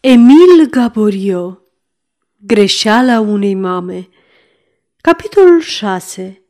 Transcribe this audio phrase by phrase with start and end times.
[0.00, 1.58] Emil Gaborio
[2.46, 4.08] Greșeala unei mame
[5.00, 6.42] Capitolul 6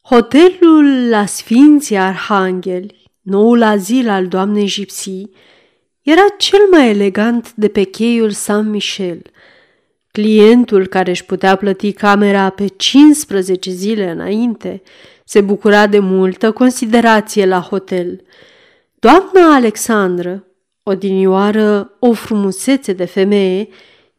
[0.00, 5.30] Hotelul la Sfinții Arhangheli, noul azil al doamnei Gipsy,
[6.02, 9.22] era cel mai elegant de pe cheiul San Michel.
[10.10, 14.82] Clientul care își putea plăti camera pe 15 zile înainte
[15.24, 18.24] se bucura de multă considerație la hotel.
[18.98, 20.44] Doamna Alexandră,
[20.82, 23.68] odinioară o frumusețe de femeie,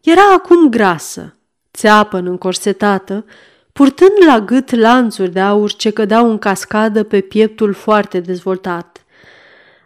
[0.01, 1.35] era acum grasă,
[1.73, 3.25] țeapă încorsetată,
[3.73, 9.05] purtând la gât lanțuri de aur ce cădeau în cascadă pe pieptul foarte dezvoltat.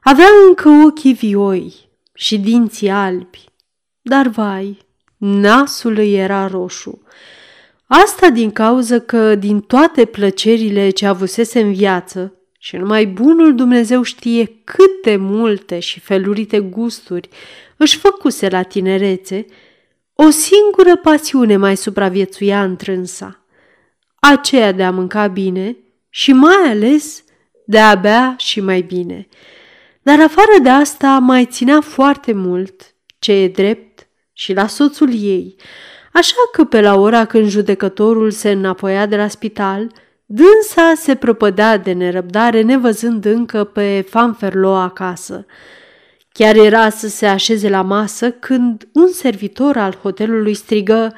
[0.02, 1.74] Avea încă ochii vioi
[2.14, 3.44] și dinții albi,
[4.02, 4.78] dar vai,
[5.18, 7.02] nasul îi era roșu.
[7.88, 12.35] Asta din cauză că din toate plăcerile ce avusese în viață,
[12.66, 17.30] și numai bunul Dumnezeu știe câte multe și felurite gusturi
[17.78, 19.46] își făcuse la tinerețe,
[20.14, 23.46] o singură pasiune mai supraviețuia întrânsa,
[24.20, 25.78] aceea de a mânca bine
[26.10, 27.24] și mai ales
[27.66, 29.28] de a bea și mai bine.
[30.02, 35.56] Dar afară de asta mai ținea foarte mult, ce e drept, și la soțul ei,
[36.14, 39.92] așa că pe la ora când judecătorul se înapoia de la spital–
[40.26, 45.46] Dânsa se propădea de nerăbdare nevăzând încă pe Fanferlo acasă.
[46.32, 51.16] Chiar era să se așeze la masă când un servitor al hotelului strigă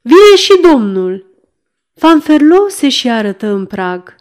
[0.00, 1.34] Vine și domnul!
[1.94, 4.14] Fanferlo se și arătă în prag.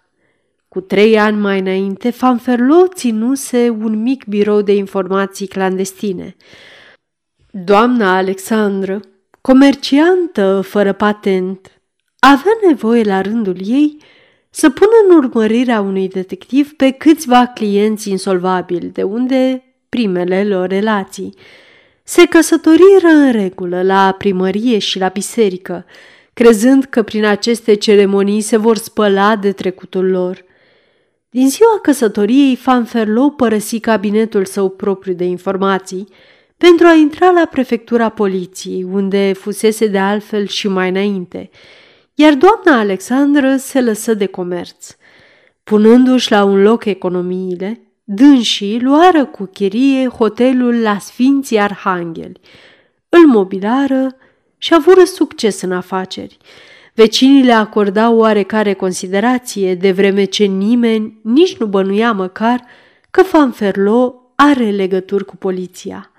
[0.67, 6.35] Cu trei ani mai înainte, Fanferlo ținuse un mic birou de informații clandestine.
[7.51, 8.99] Doamna Alexandră,
[9.41, 11.75] comerciantă fără patent,
[12.29, 13.97] avea nevoie la rândul ei
[14.49, 21.33] să pună în urmărirea unui detectiv pe câțiva clienți insolvabili, de unde primele lor relații.
[22.03, 25.85] Se căsătoriră în regulă la primărie și la biserică,
[26.33, 30.43] crezând că prin aceste ceremonii se vor spăla de trecutul lor.
[31.29, 36.07] Din ziua căsătoriei, Fanferlo părăsi cabinetul său propriu de informații
[36.57, 41.49] pentru a intra la prefectura poliției, unde fusese de altfel și mai înainte–
[42.15, 44.95] iar doamna Alexandră se lăsă de comerț.
[45.63, 52.39] Punându-și la un loc economiile, dânsii luară cu chirie hotelul la Sfinții Arhangheli,
[53.09, 54.15] îl mobilară
[54.57, 56.37] și avură succes în afaceri.
[56.93, 62.63] Vecinii le acordau oarecare considerație, de vreme ce nimeni nici nu bănuia măcar
[63.11, 66.11] că Fanferlo are legături cu poliția.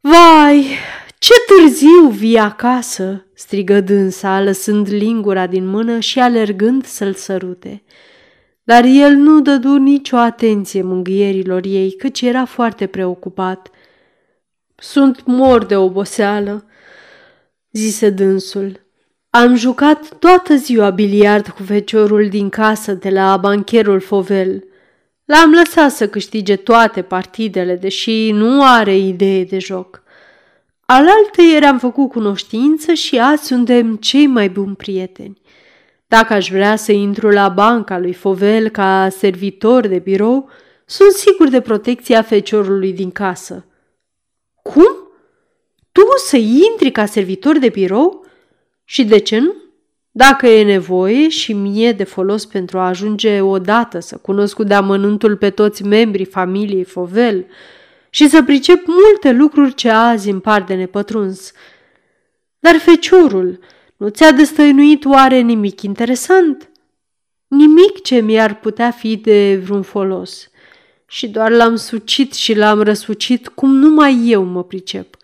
[0.00, 0.66] Vai,
[1.20, 7.82] ce târziu vii acasă!" strigă dânsa, lăsând lingura din mână și alergând să-l sărute.
[8.62, 13.70] Dar el nu dădu nicio atenție mângâierilor ei, căci era foarte preocupat.
[14.76, 16.64] Sunt mor de oboseală,"
[17.72, 18.80] zise dânsul.
[19.30, 24.64] Am jucat toată ziua biliard cu feciorul din casă de la bancherul Fovel.
[25.24, 30.02] L-am lăsat să câștige toate partidele, deși nu are idee de joc.
[30.92, 35.40] Alaltă ieri am făcut cunoștință și azi suntem cei mai buni prieteni.
[36.06, 40.48] Dacă aș vrea să intru la banca lui Fovel ca servitor de birou,
[40.86, 43.66] sunt sigur de protecția feciorului din casă.
[44.62, 44.88] Cum?
[45.92, 48.26] Tu să intri ca servitor de birou?
[48.84, 49.54] Și de ce nu?
[50.10, 55.36] Dacă e nevoie și mie de folos pentru a ajunge odată să cunosc cu deamănântul
[55.36, 57.46] pe toți membrii familiei Fovel,
[58.10, 61.52] și să pricep multe lucruri ce azi îmi par de nepătruns.
[62.58, 63.58] Dar feciorul,
[63.96, 66.70] nu ți-a destăinuit oare nimic interesant?
[67.46, 70.50] Nimic ce mi-ar putea fi de vreun folos.
[71.06, 75.16] Și doar l-am sucit și l-am răsucit cum numai eu mă pricep.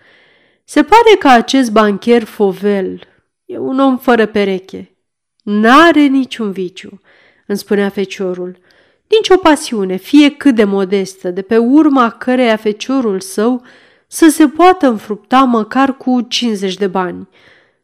[0.64, 3.00] Se pare că acest bancher Fovel
[3.44, 4.96] e un om fără pereche.
[5.42, 7.00] N-are niciun viciu,
[7.46, 8.58] îmi spunea feciorul
[9.08, 13.62] nicio pasiune, fie cât de modestă, de pe urma căreia feciorul său
[14.06, 17.28] să se poată înfrupta măcar cu 50 de bani.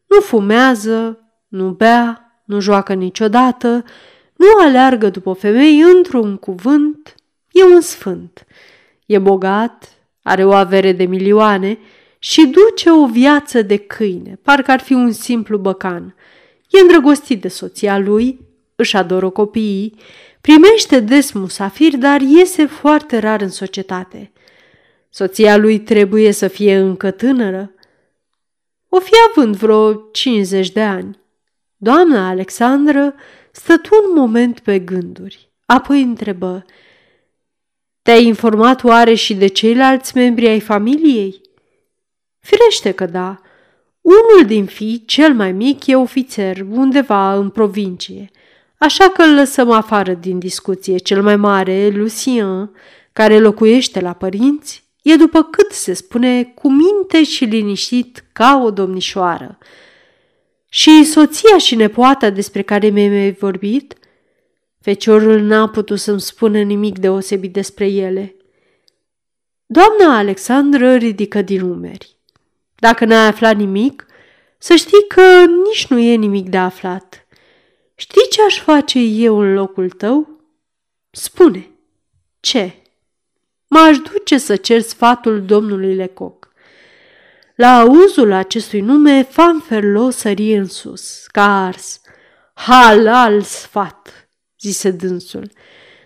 [0.07, 1.19] Nu fumează,
[1.49, 3.85] nu bea, nu joacă niciodată,
[4.37, 7.15] nu aleargă după femei, într-un cuvânt,
[7.51, 8.47] e un sfânt.
[9.07, 9.89] E bogat,
[10.23, 11.79] are o avere de milioane
[12.19, 16.15] și duce o viață de câine, parcă ar fi un simplu băcan.
[16.71, 18.41] E îndrăgostit de soția lui,
[18.77, 19.95] își adoră copiii
[20.43, 24.33] Primește des musafiri, dar iese foarte rar în societate.
[25.09, 27.75] Soția lui trebuie să fie încă tânără.
[28.89, 31.19] O fi având vreo 50 de ani.
[31.77, 33.15] Doamna Alexandră
[33.51, 36.65] stătu un moment pe gânduri, apoi întrebă
[38.03, 41.41] Te-ai informat oare și de ceilalți membri ai familiei?
[42.39, 43.41] Firește că da.
[44.01, 48.31] Unul din fii, cel mai mic, e ofițer undeva în provincie,
[48.83, 50.97] așa că îl lăsăm afară din discuție.
[50.97, 52.71] Cel mai mare, Lucien,
[53.13, 58.71] care locuiește la părinți, e după cât se spune cu minte și liniștit ca o
[58.71, 59.59] domnișoară.
[60.69, 63.95] Și soția și nepoata despre care mi-ai vorbit?
[64.81, 68.37] Feciorul n-a putut să-mi spună nimic deosebit despre ele.
[69.67, 72.17] Doamna Alexandră ridică din umeri.
[72.75, 74.07] Dacă n-ai aflat nimic,
[74.59, 77.22] să știi că nici nu e nimic de aflat.
[78.03, 80.41] Știi ce aș face eu în locul tău?
[81.11, 81.71] Spune.
[82.41, 82.75] Ce?
[83.69, 86.49] M-aș duce să cer sfatul domnului Lecoq.
[87.55, 92.01] La auzul acestui nume, Fanferlo sări în sus, ca ars.
[92.55, 94.29] Halal sfat,
[94.61, 95.51] zise dânsul.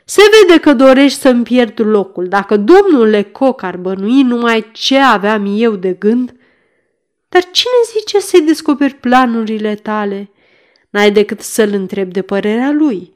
[0.05, 2.29] Se vede că dorești să-mi pierd locul.
[2.29, 6.37] Dacă domnul Lecoq ar bănui numai ce aveam eu de gând,
[7.29, 10.31] dar cine zice să-i descoperi planurile tale?
[10.97, 13.13] N-ai decât să-l întrebi de părerea lui,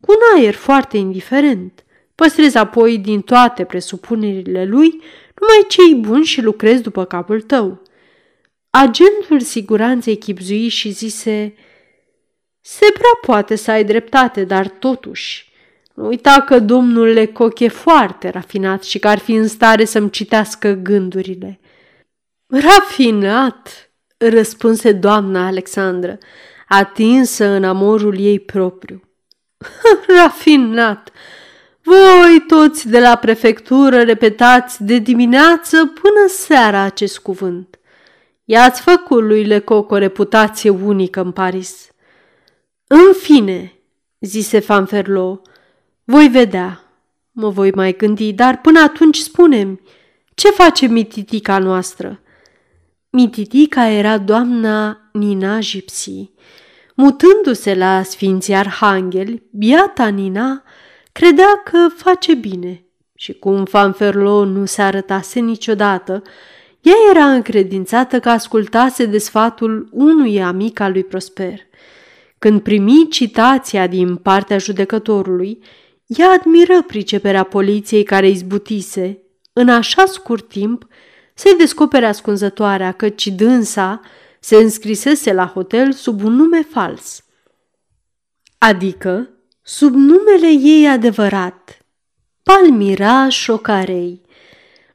[0.00, 1.84] cu un aer foarte indiferent.
[2.14, 4.88] Păstrezi apoi din toate presupunerile lui
[5.40, 7.82] numai cei buni și lucrezi după capul tău.
[8.70, 11.54] Agentul siguranței chipzui și zise,
[12.60, 15.52] se prea poate să ai dreptate, dar totuși,
[15.94, 20.10] nu uita că domnul Lecoq e foarte rafinat și că ar fi în stare să-mi
[20.10, 21.60] citească gândurile.
[22.46, 26.18] Rafinat, răspunse doamna Alexandră,
[26.68, 29.02] atinsă în amorul ei propriu.
[30.18, 31.10] Rafinat!
[31.82, 37.78] Voi toți de la prefectură repetați de dimineață până seara acest cuvânt.
[38.44, 41.88] I-ați făcut lui Lecoq o reputație unică în Paris.
[42.86, 43.72] În fine,
[44.20, 45.40] zise Fanferlo,
[46.04, 46.84] voi vedea.
[47.32, 49.80] Mă voi mai gândi, dar până atunci spunem,
[50.34, 52.20] ce face mititica noastră?
[53.16, 56.30] Mititica era doamna Nina Gipsy.
[56.94, 60.62] Mutându-se la Sfinții Arhangheli, biata Nina
[61.12, 62.84] credea că face bine
[63.14, 66.22] și cum Fanferlo nu se arătase niciodată,
[66.80, 71.58] ea era încredințată că ascultase de sfatul unui amic al lui Prosper.
[72.38, 75.58] Când primi citația din partea judecătorului,
[76.06, 79.18] ea admiră priceperea poliției care izbutise,
[79.52, 80.86] în așa scurt timp,
[81.34, 84.00] se descopere ascunzătoarea căci dânsa
[84.40, 87.24] se înscrisese la hotel sub un nume fals.
[88.58, 89.28] Adică
[89.62, 91.78] sub numele ei adevărat,
[92.42, 94.22] Palmira Șocarei.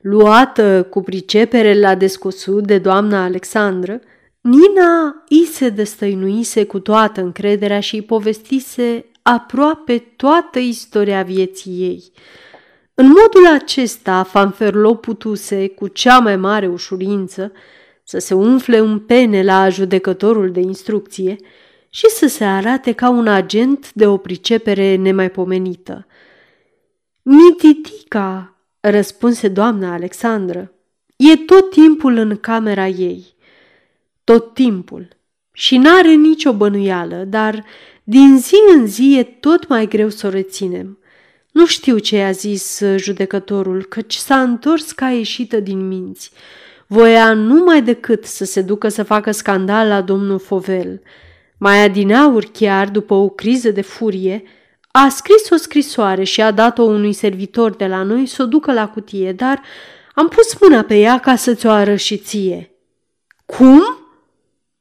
[0.01, 3.99] Luată cu pricepere la descosut de doamna Alexandră,
[4.41, 12.11] Nina îi se destăinuise cu toată încrederea și îi povestise aproape toată istoria vieții ei–
[12.99, 17.51] în modul acesta, Fanferlo putuse, cu cea mai mare ușurință,
[18.03, 21.35] să se umfle în pene la judecătorul de instrucție
[21.89, 26.07] și să se arate ca un agent de o pricepere nemaipomenită.
[27.21, 30.71] Mititica, răspunse doamna Alexandră,
[31.15, 33.25] e tot timpul în camera ei.
[34.23, 35.07] Tot timpul.
[35.51, 37.65] Și n-are nicio bănuială, dar
[38.03, 40.98] din zi în zi e tot mai greu să o reținem.
[41.59, 46.31] Nu știu ce i-a zis uh, judecătorul, căci s-a întors ca ieșită din minți.
[46.87, 51.01] Voia numai decât să se ducă să facă scandal la domnul Fovel.
[51.57, 54.43] Mai adineaur chiar, după o criză de furie,
[54.91, 58.73] a scris o scrisoare și a dat-o unui servitor de la noi să o ducă
[58.73, 59.61] la cutie, dar
[60.13, 62.71] am pus mâna pe ea ca să ți-o arăt și ție.
[63.45, 63.81] Cum?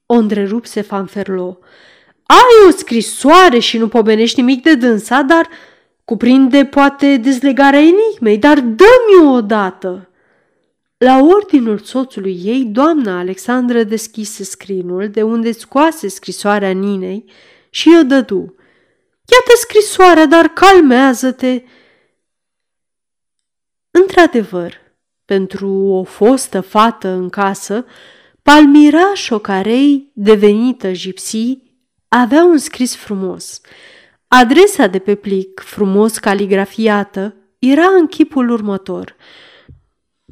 [0.06, 1.58] O întrerupse Fanferlo.
[2.26, 5.49] Ai o scrisoare și nu pomenești nimic de dânsa, dar
[6.09, 10.11] Cuprinde poate dezlegarea enigmei, dar dă-mi-o odată!"
[10.97, 17.25] La ordinul soțului ei, doamna Alexandră deschise scrinul de unde scoase scrisoarea Ninei
[17.71, 18.55] și o dădu.
[19.33, 21.62] Iată scrisoarea, dar calmează-te!"
[23.91, 24.75] Într-adevăr,
[25.25, 27.85] pentru o fostă fată în casă,
[28.43, 33.61] Palmira Șocarei, devenită gipsii, avea un scris frumos–
[34.28, 39.16] Adresa de pe plic, frumos caligrafiată, era în chipul următor.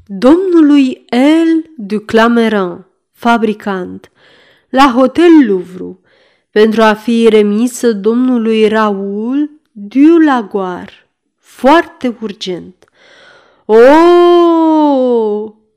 [0.07, 1.71] Domnului L.
[1.77, 4.11] du Clameran, fabricant,
[4.69, 5.99] la Hotel Louvre,
[6.51, 12.75] pentru a fi remisă domnului Raoul du Lagoar, foarte urgent.
[13.65, 13.77] O!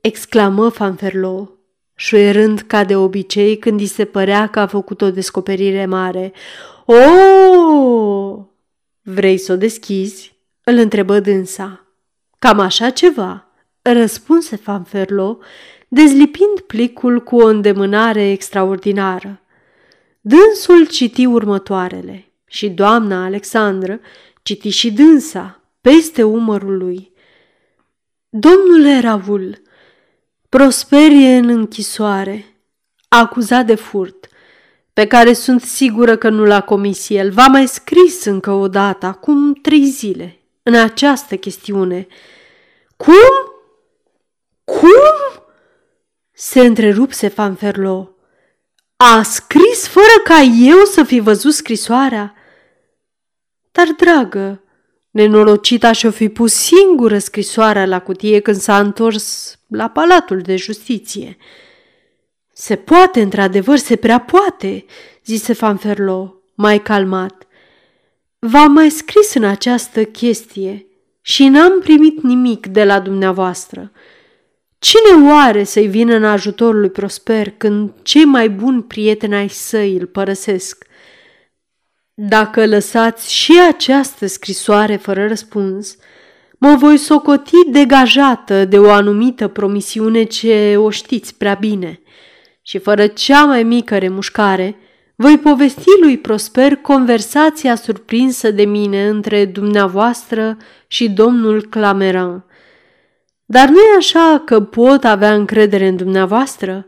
[0.00, 1.50] exclamă Fanferlo,
[1.94, 6.32] șuierând ca de obicei când îi se părea că a făcut o descoperire mare.
[6.94, 8.44] Oh!
[9.02, 11.86] Vrei să o deschizi?" îl întrebă dânsa.
[12.38, 13.46] Cam așa ceva,
[13.82, 15.38] răspunse Fanferlo,
[15.88, 19.40] dezlipind plicul cu o îndemânare extraordinară.
[20.20, 24.00] Dânsul citi următoarele și doamna Alexandră
[24.42, 27.12] citi și dânsa peste umărul lui.
[28.28, 29.62] Domnule Ravul,
[30.48, 32.44] prosperie în închisoare,
[33.08, 34.28] acuzat de furt,
[35.00, 39.06] pe care sunt sigură că nu l-a comis el, v-a mai scris încă o dată,
[39.06, 42.06] acum trei zile, în această chestiune.
[42.96, 43.14] Cum?
[44.64, 45.42] Cum?
[46.32, 48.14] Se întrerupse Fanferlo.
[48.96, 52.34] A scris fără ca eu să fi văzut scrisoarea?
[53.72, 54.62] Dar, dragă,
[55.10, 61.36] nenorocita și-o fi pus singură scrisoarea la cutie când s-a întors la Palatul de Justiție.
[62.60, 64.84] Se poate, într-adevăr, se prea poate,
[65.24, 67.46] zise Fanferlo, mai calmat.
[68.38, 70.86] V-am mai scris în această chestie
[71.20, 73.92] și n-am primit nimic de la dumneavoastră.
[74.78, 79.96] Cine oare să-i vină în ajutorul lui Prosper când cei mai buni prieteni ai săi
[79.96, 80.84] îl părăsesc?
[82.14, 85.96] Dacă lăsați și această scrisoare fără răspuns,
[86.58, 92.00] mă voi socoti degajată de o anumită promisiune ce o știți prea bine
[92.70, 94.76] și fără cea mai mică remușcare,
[95.14, 102.44] voi povesti lui Prosper conversația surprinsă de mine între dumneavoastră și domnul Clameran.
[103.44, 106.86] Dar nu e așa că pot avea încredere în dumneavoastră?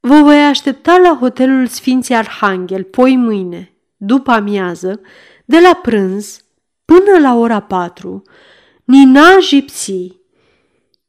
[0.00, 5.00] Vă voi aștepta la hotelul Sfinții Arhanghel, poi mâine, după amiază,
[5.44, 6.44] de la prânz
[6.84, 8.22] până la ora patru.
[8.84, 10.21] Nina Gipsy.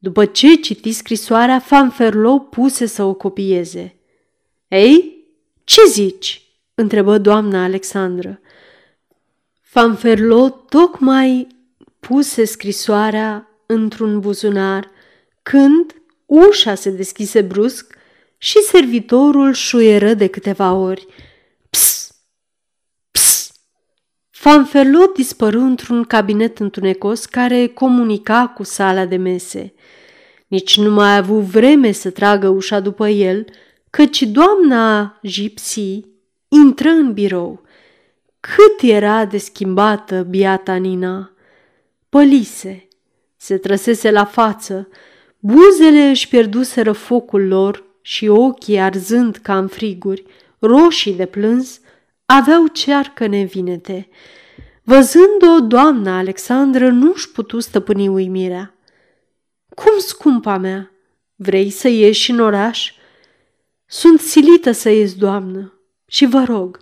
[0.03, 3.95] După ce citi scrisoarea, Fanferlo puse să o copieze.
[4.67, 5.25] Ei,
[5.63, 6.41] ce zici?"
[6.75, 8.39] întrebă doamna Alexandră.
[9.61, 11.47] Fanferlo tocmai
[11.99, 14.89] puse scrisoarea într-un buzunar
[15.41, 15.95] când
[16.25, 17.97] ușa se deschise brusc
[18.37, 21.07] și servitorul șuieră de câteva ori.
[21.69, 22.15] Ps!
[23.11, 23.51] Ps!
[24.29, 29.73] Fanferlo dispăru într-un cabinet întunecos care comunica cu sala de mese.
[30.53, 33.45] Nici nu mai a avut vreme să tragă ușa după el,
[33.89, 36.05] căci doamna Gipsy
[36.47, 37.61] intră în birou.
[38.39, 41.31] Cât era de schimbată biata Nina!
[42.09, 42.87] Pălise,
[43.37, 44.87] se trăsese la față,
[45.39, 50.25] buzele își pierduseră focul lor și ochii arzând ca în friguri,
[50.59, 51.79] roșii de plâns,
[52.25, 54.07] aveau cearcă nevinete.
[54.83, 58.72] Văzând-o, doamna Alexandră nu-și putu stăpâni uimirea.
[59.75, 60.91] Cum, scumpa mea,
[61.35, 62.93] vrei să ieși în oraș?"
[63.85, 65.73] Sunt silită să ies, doamnă,
[66.05, 66.79] și vă rog,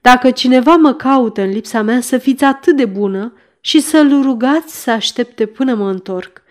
[0.00, 4.82] dacă cineva mă caută în lipsa mea, să fiți atât de bună și să-l rugați
[4.82, 6.42] să aștepte până mă întorc.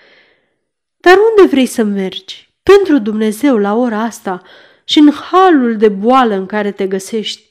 [0.98, 2.50] Dar unde vrei să mergi?
[2.64, 4.42] Pentru Dumnezeu, la ora asta
[4.84, 7.42] și în halul de boală în care te găsești.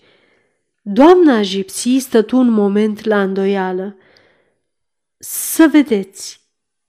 [0.83, 3.97] Doamna Gipsy stătu un moment la îndoială.
[5.19, 6.41] Să vedeți,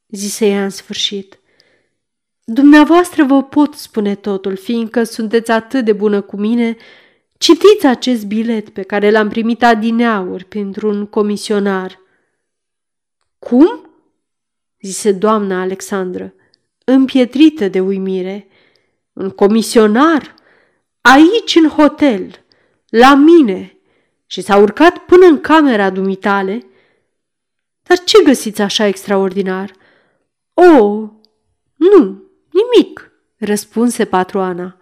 [0.07, 1.38] zise ea în sfârșit.
[2.51, 6.77] Dumneavoastră vă pot spune totul, fiindcă sunteți atât de bună cu mine.
[7.37, 11.99] Citiți acest bilet pe care l-am primit adineauri pentru un comisionar.
[13.39, 13.89] Cum?
[14.81, 16.33] zise doamna Alexandră,
[16.85, 18.47] împietrită de uimire.
[19.13, 20.35] Un comisionar?
[21.01, 22.45] Aici, în hotel,
[22.87, 23.77] la mine,
[24.25, 26.65] și s-a urcat până în camera dumitale?
[27.83, 29.71] Dar ce găsiți așa extraordinar?
[30.53, 31.09] Oh,
[31.75, 32.28] nu,
[32.59, 34.77] Nimic, răspunse patroana.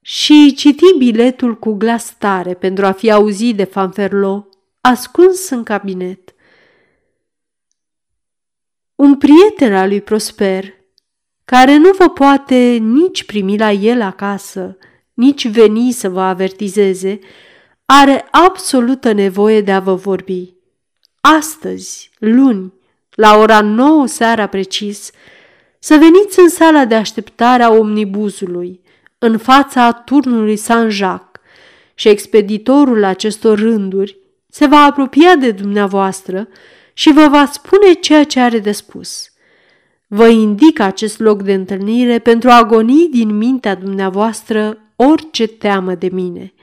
[0.00, 4.48] Și citi biletul cu glas tare pentru a fi auzit de Fanferlo,
[4.80, 6.34] ascuns în cabinet.
[8.94, 10.74] Un prieten al lui Prosper,
[11.44, 14.76] care nu vă poate nici primi la el acasă,
[15.14, 17.18] nici veni să vă avertizeze,
[17.86, 20.54] are absolută nevoie de a vă vorbi.
[21.20, 22.72] Astăzi, luni,
[23.10, 25.10] la ora nouă seara precis,
[25.84, 28.80] să veniți în sala de așteptare a omnibuzului,
[29.18, 31.42] în fața turnului Saint-Jacques,
[31.94, 36.48] și expeditorul acestor rânduri se va apropia de dumneavoastră
[36.92, 39.30] și vă va spune ceea ce are de spus.
[40.06, 46.08] Vă indic acest loc de întâlnire pentru a agoni din mintea dumneavoastră orice teamă de
[46.12, 46.54] mine.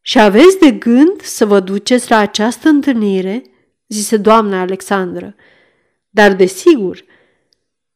[0.00, 3.42] Și aveți de gând să vă duceți la această întâlnire?"
[3.88, 5.34] zise doamna Alexandră.
[6.10, 7.06] Dar, desigur,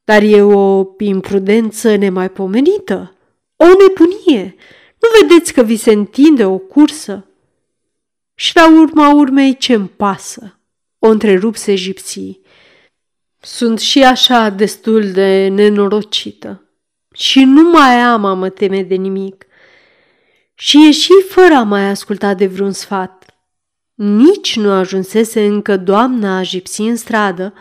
[0.04, 3.14] dar e o imprudență nemaipomenită,
[3.56, 4.54] o nebunie.
[4.99, 7.26] Nu vedeți că vi se întinde o cursă?
[8.35, 10.59] Și la urma urmei ce-mi pasă?
[10.99, 12.40] O întrerupse egipții.
[13.40, 16.66] Sunt și așa destul de nenorocită
[17.12, 19.47] și nu mai am a mă teme de nimic.
[20.54, 23.37] Și ieși fără a mai asculta de vreun sfat.
[23.94, 27.54] Nici nu ajunsese încă doamna a jipsi în stradă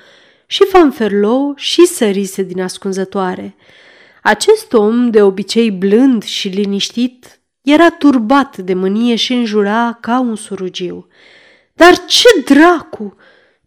[0.51, 3.55] și Fanferlo și sărise din ascunzătoare.
[4.23, 10.35] Acest om, de obicei blând și liniștit, era turbat de mânie și înjura ca un
[10.35, 11.07] surugiu.
[11.73, 13.15] Dar ce dracu!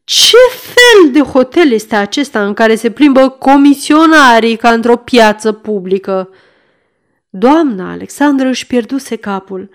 [0.04, 6.28] Ce fel de hotel este acesta în care se plimbă comisionarii ca într-o piață publică?
[7.28, 9.70] Doamna Alexandra își pierduse capul,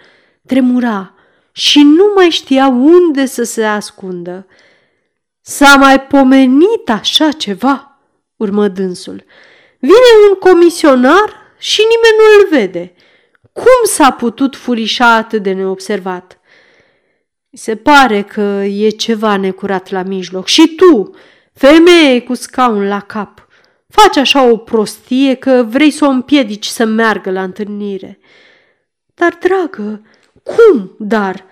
[0.45, 1.13] tremura
[1.51, 4.45] și nu mai știa unde să se ascundă.
[5.49, 7.99] S-a mai pomenit așa ceva,
[8.35, 9.23] urmă dânsul.
[9.79, 12.93] Vine un comisionar și nimeni nu îl vede.
[13.53, 16.39] Cum s-a putut furișa atât de neobservat?
[17.51, 20.47] Se pare că e ceva necurat la mijloc.
[20.47, 21.15] Și tu,
[21.53, 23.47] femeie cu scaun la cap,
[23.87, 28.19] faci așa o prostie că vrei să o împiedici să meargă la întâlnire.
[29.13, 30.01] Dar, dragă,
[30.43, 31.45] cum, dar?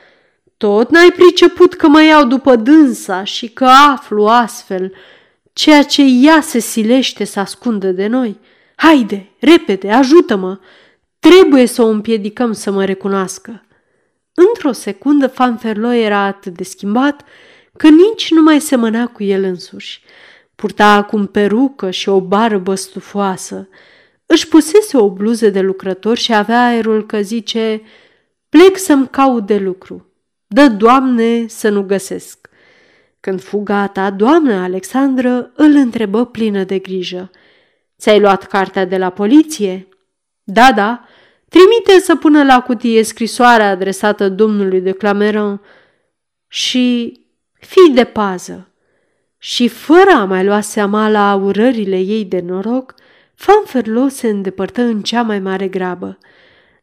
[0.57, 4.93] Tot n-ai priceput că mă iau după dânsa și că aflu astfel
[5.53, 8.39] ceea ce ea se silește să ascundă de noi?
[8.75, 10.59] Haide, repede, ajută-mă!
[11.19, 13.65] Trebuie să o împiedicăm să mă recunoască.
[14.33, 17.23] Într-o secundă, Fanferlo era atât de schimbat
[17.77, 20.01] că nici nu mai semăna cu el însuși.
[20.55, 23.69] Purta acum perucă și o barbă stufoasă.
[24.25, 27.81] Își pusese o bluză de lucrător și avea aerul că zice,
[28.49, 30.06] plec să-mi caut de lucru.
[30.47, 32.49] Dă, Doamne, să nu găsesc.
[33.19, 37.31] Când fu gata, doamna Alexandră îl întrebă plină de grijă.
[37.99, 39.87] Ți-ai luat cartea de la poliție?
[40.43, 41.07] Da, da,
[41.49, 45.61] Trimite să pună la cutie scrisoarea adresată domnului de Clameron
[46.47, 47.13] și
[47.53, 48.71] fii de pază.
[49.37, 52.93] Și fără a mai lua seama la urările ei de noroc,
[53.35, 56.17] Fanferlo se îndepărtă în cea mai mare grabă.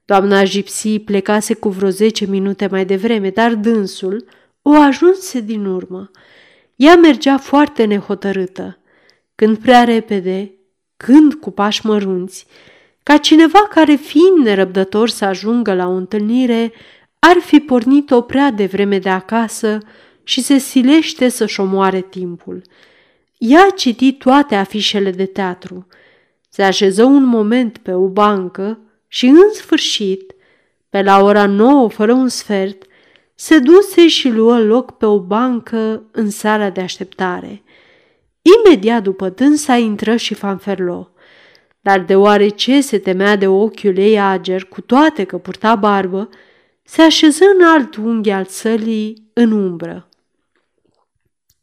[0.04, 4.24] Doamna Gipsy plecase cu vreo zece minute mai devreme, dar dânsul
[4.62, 6.10] o ajunse din urmă.
[6.76, 8.78] Ea mergea foarte nehotărâtă,
[9.34, 10.52] când prea repede,
[10.96, 12.46] când cu pași mărunți,
[13.02, 16.72] ca cineva care, fiind nerăbdător să ajungă la o întâlnire,
[17.18, 19.78] ar fi pornit-o prea devreme de acasă
[20.22, 22.62] și se silește să-și omoare timpul.
[23.38, 25.86] Ea citi toate afișele de teatru,
[26.48, 28.78] se așeză un moment pe o bancă
[29.14, 30.34] și, în sfârșit,
[30.88, 32.84] pe la ora nouă fără un sfert,
[33.34, 37.62] se duse și luă loc pe o bancă în sala de așteptare.
[38.42, 41.08] Imediat după dânsa intră și Fanferlo
[41.84, 46.28] dar deoarece se temea de ochiul ei ager, cu toate că purta barbă,
[46.82, 50.08] se așeză în alt unghi al sălii, în umbră.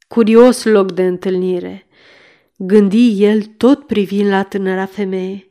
[0.07, 1.87] Curios loc de întâlnire,
[2.57, 5.50] gândi el tot privind la tânăra femeie.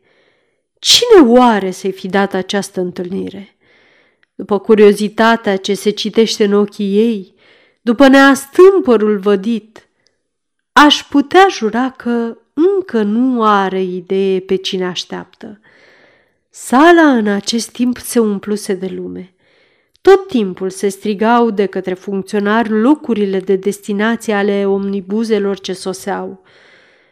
[0.81, 3.57] Cine oare să-i fi dat această întâlnire?
[4.35, 7.35] După curiozitatea ce se citește în ochii ei,
[7.81, 9.89] după neastâmpărul vădit,
[10.73, 15.61] aș putea jura că încă nu are idee pe cine așteaptă.
[16.51, 19.35] Sala în acest timp se umpluse de lume.
[20.01, 26.43] Tot timpul se strigau de către funcționari locurile de destinație ale omnibuzelor ce soseau.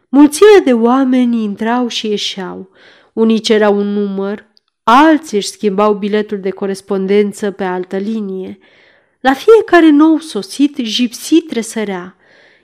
[0.09, 2.71] Mulțime de oameni intrau și ieșeau.
[3.19, 4.47] Unii cereau un număr,
[4.83, 8.59] alții își schimbau biletul de corespondență pe altă linie.
[9.21, 12.17] La fiecare nou sosit, Gipsy tresărea,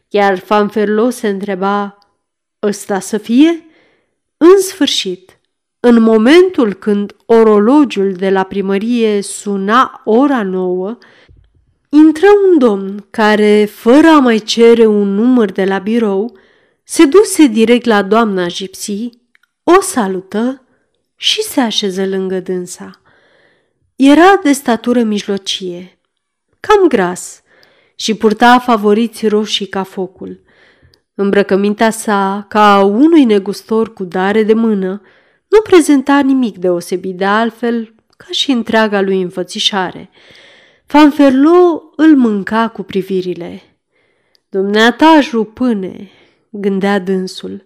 [0.08, 1.98] iar Fanferlo se întreba
[2.62, 3.66] ăsta să fie?
[4.36, 5.40] În sfârșit,
[5.80, 10.98] în momentul când orologiul de la primărie suna ora nouă,
[11.88, 16.38] intră un domn care, fără a mai cere un număr de la birou,
[16.84, 19.22] se duse direct la doamna Gipsy,
[19.64, 20.62] o salută
[21.16, 23.00] și se așeză lângă dânsa.
[23.96, 25.98] Era de statură mijlocie,
[26.60, 27.42] cam gras
[27.94, 30.42] și purta favoriți roșii ca focul.
[31.14, 35.02] Îmbrăcămintea sa, ca unui negustor cu dare de mână,
[35.48, 40.10] nu prezenta nimic deosebit de altfel ca și întreaga lui înfățișare.
[40.86, 43.62] Fanferlo îl mânca cu privirile.
[44.48, 46.10] Dumneata jupâne,
[46.50, 47.64] gândea dânsul,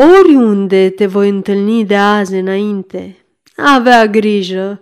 [0.00, 3.16] oriunde te voi întâlni de azi înainte,
[3.56, 4.80] avea grijă,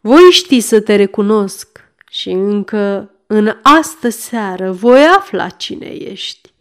[0.00, 1.68] voi ști să te recunosc
[2.10, 6.52] și încă în astă seară voi afla cine ești.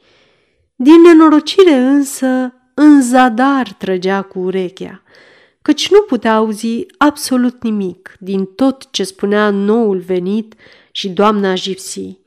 [0.75, 5.03] Din nenorocire însă, în zadar trăgea cu urechea,
[5.61, 10.53] căci nu putea auzi absolut nimic din tot ce spunea noul venit
[10.91, 12.19] și doamna Gipsy.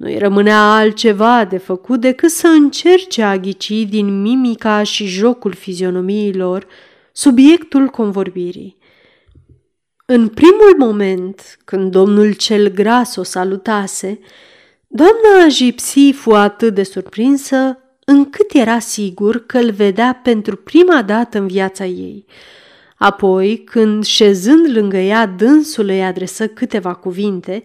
[0.00, 6.66] Nu-i rămânea altceva de făcut decât să încerce a ghici din mimica și jocul fizionomiilor
[7.12, 8.76] subiectul convorbirii.
[10.06, 14.18] În primul moment, când domnul cel gras o salutase,
[14.86, 21.38] doamna Gipsy fu atât de surprinsă încât era sigur că îl vedea pentru prima dată
[21.38, 22.24] în viața ei.
[22.96, 27.62] Apoi, când șezând lângă ea, dânsul îi adresă câteva cuvinte,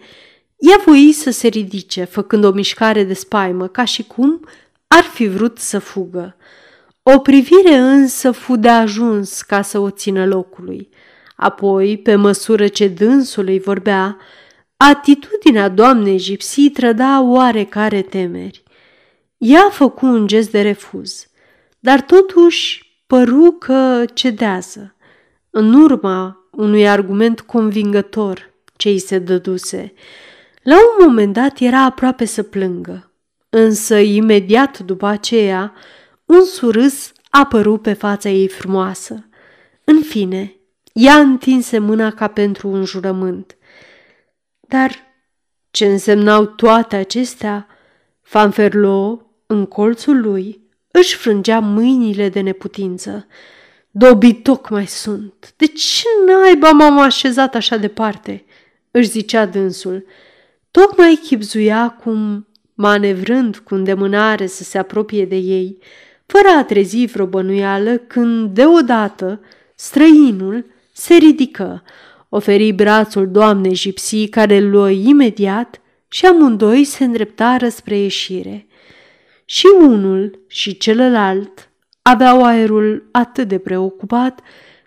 [0.69, 4.45] ea voi să se ridice, făcând o mișcare de spaimă, ca și cum
[4.87, 6.35] ar fi vrut să fugă.
[7.03, 10.89] O privire însă fu de ajuns ca să o țină locului.
[11.35, 14.17] Apoi, pe măsură ce dânsul îi vorbea,
[14.77, 18.63] atitudinea doamnei Gipsy trăda oarecare temeri.
[19.37, 21.27] Ea făcu un gest de refuz,
[21.79, 24.95] dar totuși păru că cedează.
[25.49, 29.93] În urma unui argument convingător ce îi se dăduse,
[30.65, 33.11] la un moment dat era aproape să plângă,
[33.49, 35.73] însă imediat după aceea
[36.25, 39.27] un surâs apăru pe fața ei frumoasă.
[39.83, 40.55] În fine,
[40.93, 43.57] ea întinse mâna ca pentru un jurământ.
[44.59, 44.91] Dar
[45.71, 47.67] ce însemnau toate acestea?
[48.21, 53.27] Fanferlo, în colțul lui, își frângea mâinile de neputință.
[53.91, 55.53] Dobitoc mai sunt.
[55.57, 58.45] De ce naiba m-am așezat așa departe?
[58.91, 60.05] își zicea dânsul.
[60.81, 65.77] Tocmai chipzuia cum, manevrând cu îndemânare să se apropie de ei,
[66.25, 69.41] fără a trezi vreo bănuială, când deodată
[69.75, 71.83] străinul se ridică,
[72.29, 78.67] oferi brațul doamnei Gipsy, care îl luă imediat și amândoi se îndreptară spre ieșire.
[79.45, 81.69] Și unul și celălalt
[82.01, 84.39] aveau aerul atât de preocupat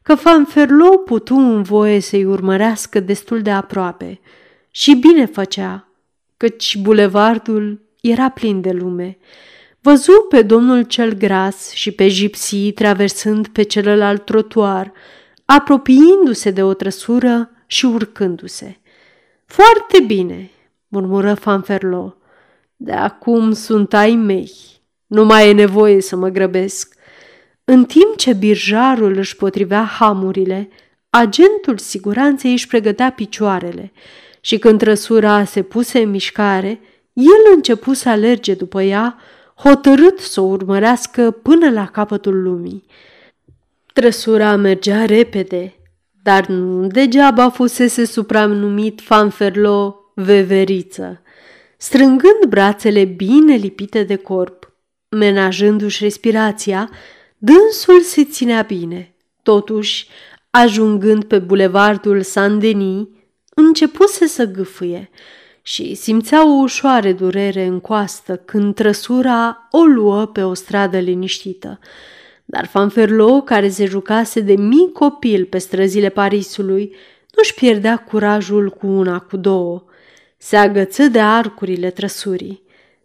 [0.02, 4.20] că Fanferlo putu în voie să-i urmărească destul de aproape.
[4.70, 5.88] Și bine făcea,
[6.36, 9.18] căci bulevardul era plin de lume.
[9.80, 14.92] Văzu pe domnul cel gras și pe gipsii traversând pe celălalt trotuar,
[15.44, 18.80] apropiindu-se de o trăsură și urcându-se.
[19.46, 20.50] Foarte bine,
[20.88, 22.16] murmură Fanferlo.
[22.76, 24.52] De acum sunt ai mei.
[25.06, 26.94] Nu mai e nevoie să mă grăbesc.
[27.64, 30.68] În timp ce birjarul își potrivea hamurile,
[31.10, 33.92] agentul siguranței își pregătea picioarele
[34.40, 36.80] și când trăsura se puse în mișcare,
[37.12, 39.18] el începu să alerge după ea,
[39.54, 42.84] hotărât să o urmărească până la capătul lumii.
[43.92, 45.74] Trăsura mergea repede,
[46.22, 51.22] dar nu degeaba fusese supranumit Fanferlo veveriță.
[51.76, 54.72] Strângând brațele bine lipite de corp,
[55.08, 56.90] menajându-și respirația,
[57.38, 59.14] dânsul se ținea bine.
[59.42, 60.08] Totuși,
[60.50, 63.06] ajungând pe bulevardul Saint-Denis,
[63.58, 65.10] începuse să gâfâie
[65.62, 71.78] și simțea o ușoare durere în coastă când trăsura o luă pe o stradă liniștită.
[72.44, 76.94] Dar Fanferlo, care se jucase de mic copil pe străzile Parisului,
[77.36, 79.84] nu-și pierdea curajul cu una, cu două.
[80.36, 82.62] Se agăță de arcurile trăsurii.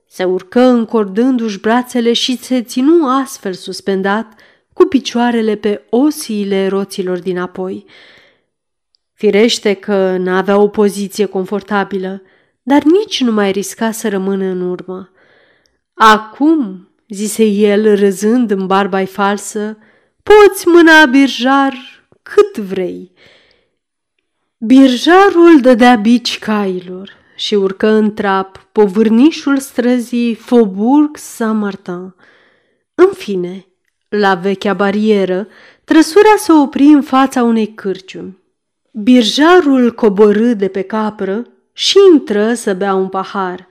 [0.07, 4.33] Se urcă încordându-și brațele și se ținu astfel suspendat,
[4.73, 7.85] cu picioarele pe osiile roților dinapoi.
[9.23, 12.21] Firește că n-avea o poziție confortabilă,
[12.63, 15.09] dar nici nu mai risca să rămână în urmă.
[15.93, 19.77] Acum, zise el râzând în barba falsă,
[20.23, 21.73] poți mâna birjar
[22.23, 23.11] cât vrei.
[24.57, 32.15] Birjarul dădea bici cailor și urcă în trap povârnișul străzii Faubourg Saint-Martin.
[32.95, 33.65] În fine,
[34.09, 35.47] la vechea barieră,
[35.83, 38.41] trăsura se opri în fața unei cârciumi.
[38.95, 43.67] Birjarul coborâ de pe capră și intră să bea un pahar.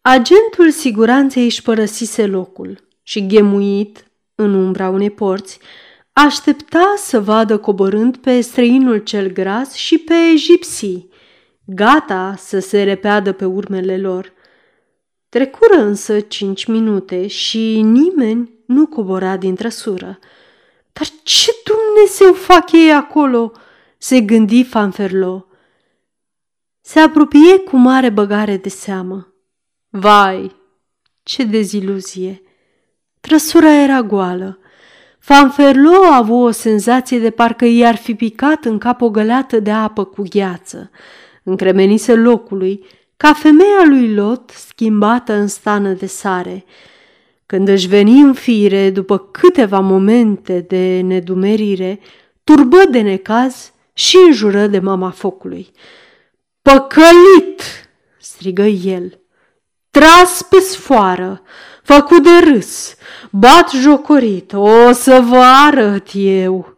[0.00, 5.58] Agentul siguranței își părăsise locul și, ghemuit în umbra unei porți,
[6.12, 11.08] aștepta să vadă coborând pe străinul cel gras și pe egipsii,
[11.64, 14.32] gata să se repeadă pe urmele lor.
[15.28, 20.18] Trecură însă cinci minute și nimeni nu cobora din trăsură.
[20.92, 23.52] Dar ce Dumnezeu fac ei acolo?"
[23.98, 25.46] Se gândi Fanferlo.
[26.80, 29.34] Se apropie cu mare băgare de seamă.
[29.88, 30.56] Vai,
[31.22, 32.42] ce deziluzie!
[33.20, 34.58] Trăsura era goală.
[35.18, 39.70] Fanferlo a avut o senzație de parcă i-ar fi picat în cap o găleată de
[39.70, 40.90] apă cu gheață.
[41.42, 42.84] Încremenise locului,
[43.16, 46.64] ca femeia lui Lot schimbată în stană de sare.
[47.46, 52.00] Când își veni în fire, după câteva momente de nedumerire,
[52.44, 55.70] turbă de necaz și înjură de mama focului.
[56.62, 57.62] Păcălit!"
[58.18, 59.20] strigă el.
[59.90, 61.42] tras pe sfoară,
[61.82, 62.94] făcut de râs,
[63.30, 66.76] bat jocorit, o să vă arăt eu.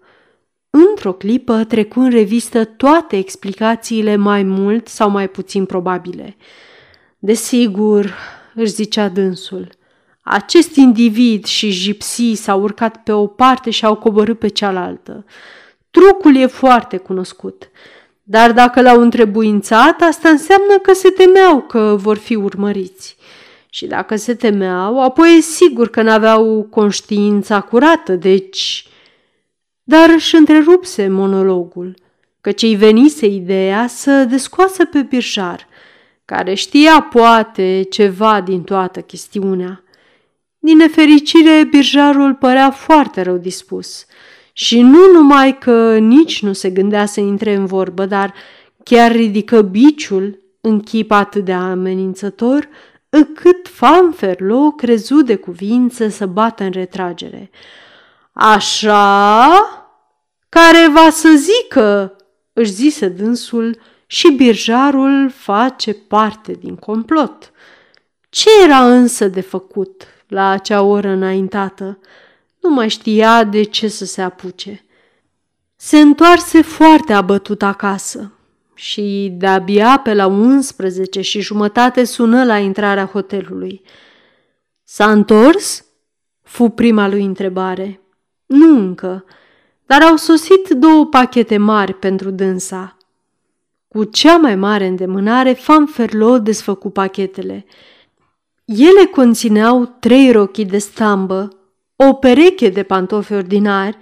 [0.70, 6.36] Într-o clipă trecu în revistă toate explicațiile mai mult sau mai puțin probabile.
[7.18, 8.14] Desigur,
[8.54, 9.68] își zicea dânsul,
[10.22, 15.24] acest individ și gipsii s-au urcat pe o parte și au coborât pe cealaltă.
[15.98, 17.70] Trucul e foarte cunoscut,
[18.22, 23.16] dar dacă l-au întrebuințat, asta înseamnă că se temeau că vor fi urmăriți.
[23.70, 28.88] Și dacă se temeau, apoi e sigur că n-aveau conștiința curată, deci...
[29.82, 31.94] Dar își întrerupse monologul,
[32.40, 35.66] că ce-i venise ideea să descoasă pe birjar,
[36.24, 39.82] care știa poate ceva din toată chestiunea.
[40.58, 44.06] Din nefericire, birjarul părea foarte rău dispus
[44.60, 48.34] și nu numai că nici nu se gândea să intre în vorbă, dar
[48.84, 52.68] chiar ridică biciul în chip atât de amenințător,
[53.08, 57.50] încât Fanferlo crezu de cuvință să bată în retragere.
[58.32, 59.48] Așa?
[60.48, 62.16] Care va să zică,
[62.52, 67.52] își zise dânsul, și birjarul face parte din complot.
[68.28, 71.98] Ce era însă de făcut la acea oră înaintată?
[72.60, 74.84] Nu mai știa de ce să se apuce.
[75.76, 78.32] Se întoarse foarte abătut acasă
[78.74, 83.82] și de-abia pe la 11 și jumătate sună la intrarea hotelului.
[84.84, 85.84] S-a întors?
[86.42, 88.00] Fu prima lui întrebare.
[88.46, 89.24] Nu încă,
[89.86, 92.96] dar au sosit două pachete mari pentru dânsa.
[93.88, 97.66] Cu cea mai mare îndemânare, Fanferlo desfăcu pachetele.
[98.64, 101.57] Ele conțineau trei rochii de stambă,
[102.00, 103.98] o pereche de pantofi ordinari,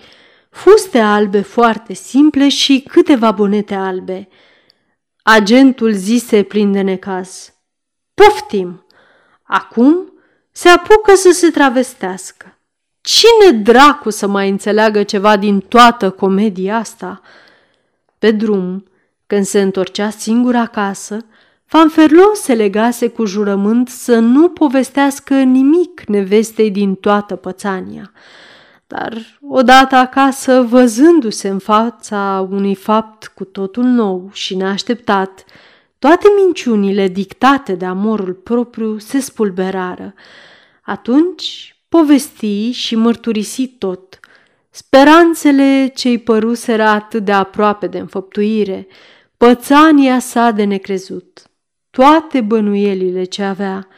[0.50, 4.28] fuste albe foarte simple și câteva bonete albe.
[5.22, 7.52] Agentul zise plin de necaz.
[8.14, 8.86] Poftim!
[9.42, 10.12] Acum
[10.50, 12.58] se apucă să se travestească.
[13.00, 17.20] Cine dracu să mai înțeleagă ceva din toată comedia asta?
[18.18, 18.84] Pe drum,
[19.26, 21.26] când se întorcea singur acasă,
[21.66, 28.12] Fanferlo se legase cu jurământ să nu povestească nimic nevestei din toată pățania.
[28.86, 35.44] Dar odată acasă, văzându-se în fața unui fapt cu totul nou și neașteptat,
[35.98, 40.14] toate minciunile dictate de amorul propriu se spulberară.
[40.82, 44.20] Atunci povesti și mărturisi tot.
[44.70, 48.86] Speranțele ce-i păruseră atât de aproape de înfăptuire,
[49.36, 51.45] pățania sa de necrezut,
[51.96, 53.88] toate bănuielile ce avea.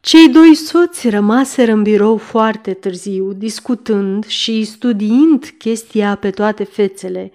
[0.00, 7.32] Cei doi soți rămaseră în birou foarte târziu, discutând și studiind chestia pe toate fețele,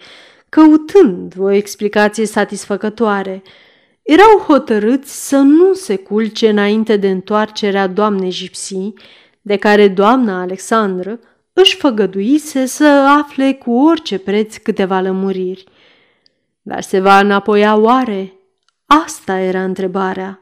[0.50, 3.42] căutând o explicație satisfăcătoare.
[4.02, 8.94] Erau hotărâți să nu se culce înainte de întoarcerea doamnei Gipsy,
[9.42, 11.20] de care doamna Alexandră
[11.54, 12.88] își făgăduise să
[13.20, 15.64] afle cu orice preț câteva lămuriri.
[16.62, 18.36] Dar se va înapoia oare?
[18.94, 20.40] Asta era întrebarea.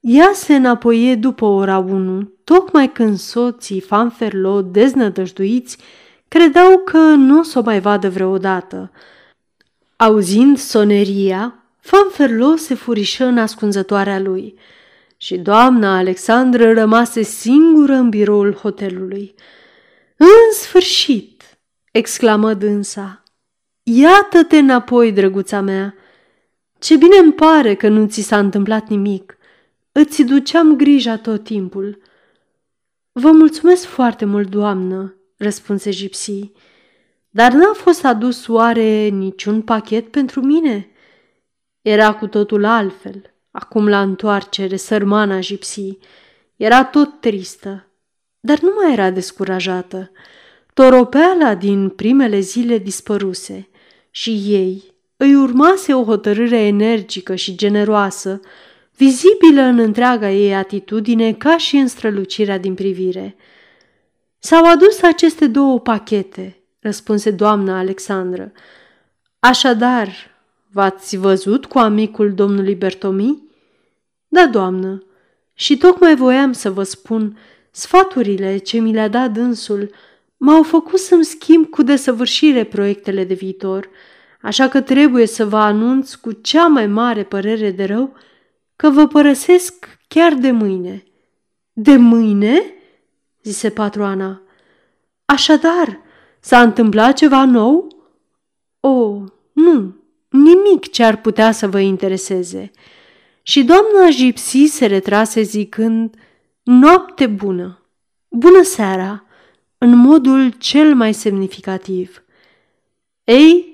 [0.00, 5.78] Ea se înapoie după ora 1, tocmai când soții Fanferlo, deznădăjduiți,
[6.28, 8.90] credeau că nu o să o mai vadă vreodată.
[9.96, 14.54] Auzind soneria, Fanferlo se furișă în ascunzătoarea lui
[15.16, 19.34] și doamna Alexandră rămase singură în biroul hotelului.
[20.16, 21.42] În sfârșit!"
[21.92, 23.22] exclamă dânsa.
[23.82, 25.94] Iată-te înapoi, drăguța mea!
[26.78, 29.38] Ce bine îmi pare că nu ți s-a întâmplat nimic.
[29.92, 32.02] Îți duceam grija tot timpul.
[33.12, 36.52] Vă mulțumesc foarte mult, doamnă, răspunse Gipsy.
[37.30, 40.88] Dar n-a fost adus oare niciun pachet pentru mine?
[41.82, 43.34] Era cu totul altfel.
[43.50, 45.98] Acum la întoarcere, sărmana Gipsy.
[46.56, 47.86] Era tot tristă,
[48.40, 50.10] dar nu mai era descurajată.
[50.74, 53.68] Toropeala din primele zile dispăruse
[54.10, 58.40] și ei îi urmase o hotărâre energică și generoasă,
[58.96, 63.36] vizibilă în întreaga ei atitudine ca și în strălucirea din privire.
[64.38, 68.52] S-au adus aceste două pachete, răspunse doamna Alexandră.
[69.38, 70.08] Așadar,
[70.72, 73.42] v-ați văzut cu amicul domnului Bertomi?
[74.28, 75.02] Da, doamnă,
[75.54, 77.38] și tocmai voiam să vă spun,
[77.70, 79.90] sfaturile ce mi le-a dat dânsul
[80.36, 83.88] m-au făcut să-mi schimb cu desăvârșire proiectele de viitor,
[84.40, 88.16] așa că trebuie să vă anunț cu cea mai mare părere de rău
[88.76, 91.04] că vă părăsesc chiar de mâine.
[91.72, 92.62] De mâine?
[93.42, 94.42] zise patroana.
[95.24, 96.00] Așadar,
[96.40, 97.86] s-a întâmplat ceva nou?
[98.80, 99.22] O,
[99.52, 99.96] nu,
[100.28, 102.70] nimic ce ar putea să vă intereseze.
[103.42, 106.14] și doamna Gipsy se retrase zicând
[106.62, 107.82] Noapte bună!
[108.28, 109.22] Bună seara!
[109.78, 112.22] în modul cel mai semnificativ.
[113.24, 113.67] Ei,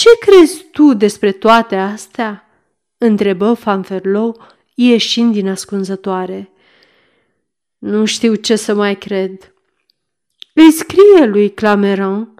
[0.00, 2.46] ce crezi tu despre toate astea?"
[2.98, 4.36] întrebă Fanferlo,
[4.74, 6.50] ieșind din ascunzătoare.
[7.78, 9.54] Nu știu ce să mai cred.
[10.54, 12.34] Îi scrie lui Clameran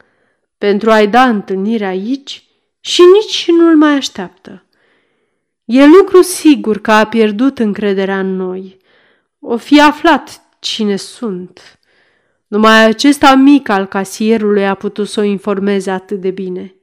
[0.58, 2.44] pentru a-i da întâlnire aici
[2.80, 4.64] și nici nu-l mai așteaptă.
[5.64, 8.76] E lucru sigur că a pierdut încrederea în noi.
[9.38, 11.78] O fi aflat cine sunt.
[12.46, 16.74] Numai acest amic al casierului a putut să o informeze atât de bine.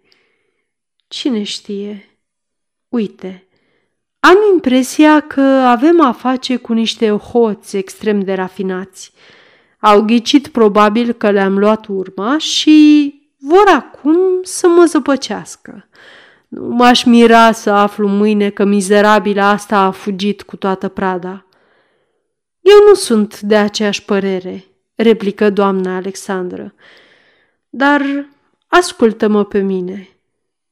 [1.10, 2.20] Cine știe?
[2.90, 3.48] Uite,
[4.20, 9.12] am impresia că avem a face cu niște hoți extrem de rafinați.
[9.80, 15.90] Au ghicit probabil că le-am luat urma și vor acum să mă zăpăcească.
[16.48, 21.46] Nu m-aș mira să aflu mâine că mizerabila asta a fugit cu toată prada.
[22.60, 26.74] Eu nu sunt de aceeași părere, replică doamna Alexandră.
[27.70, 28.30] Dar
[28.68, 30.10] ascultă-mă pe mine.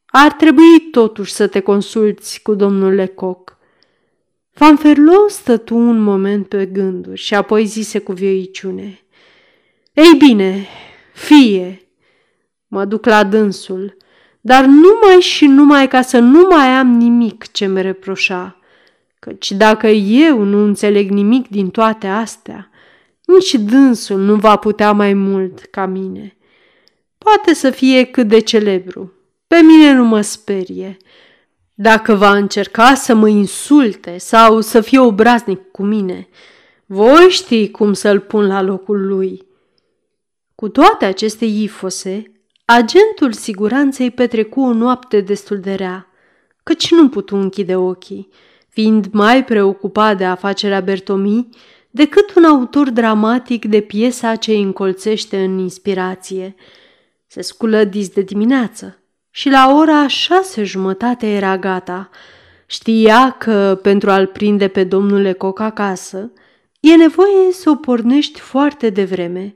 [0.10, 3.58] Ar trebui totuși să te consulți cu domnul Lecoq.
[4.52, 9.02] Fanferlo stătu un moment pe gânduri și apoi zise cu vioiciune.
[9.94, 10.68] Ei bine,
[11.14, 11.88] fie,
[12.68, 13.98] mă duc la dânsul,
[14.42, 18.60] dar numai și numai ca să nu mai am nimic ce mi reproșa,
[19.20, 22.70] căci dacă eu nu înțeleg nimic din toate astea,
[23.26, 26.38] nici dânsul nu va putea mai mult ca mine.
[27.18, 29.12] Poate să fie cât de celebru.
[29.48, 30.98] Pe mine nu mă sperie.
[31.74, 36.28] Dacă va încerca să mă insulte sau să fie obraznic cu mine,
[36.86, 39.48] voi ști cum să-l pun la locul lui.
[40.56, 42.32] Cu toate aceste ifose,
[42.66, 46.08] agentul siguranței petrecu o noapte destul de rea,
[46.64, 48.30] căci nu putu închide ochii,
[48.70, 51.50] fiind mai preocupat de afacerea Bertomii
[51.90, 56.56] decât un autor dramatic de piesa ce îi încolțește în inspirație.
[57.28, 59.02] Se sculă dis de dimineață
[59.38, 62.10] și la ora șase jumătate era gata.
[62.66, 66.32] Știa că pentru a-l prinde pe domnul Lecoc acasă,
[66.80, 69.56] e nevoie să o pornești foarte devreme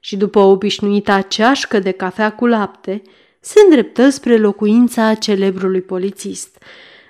[0.00, 3.02] și după obișnuita ceașcă de cafea cu lapte,
[3.40, 6.62] se îndreptă spre locuința celebrului polițist.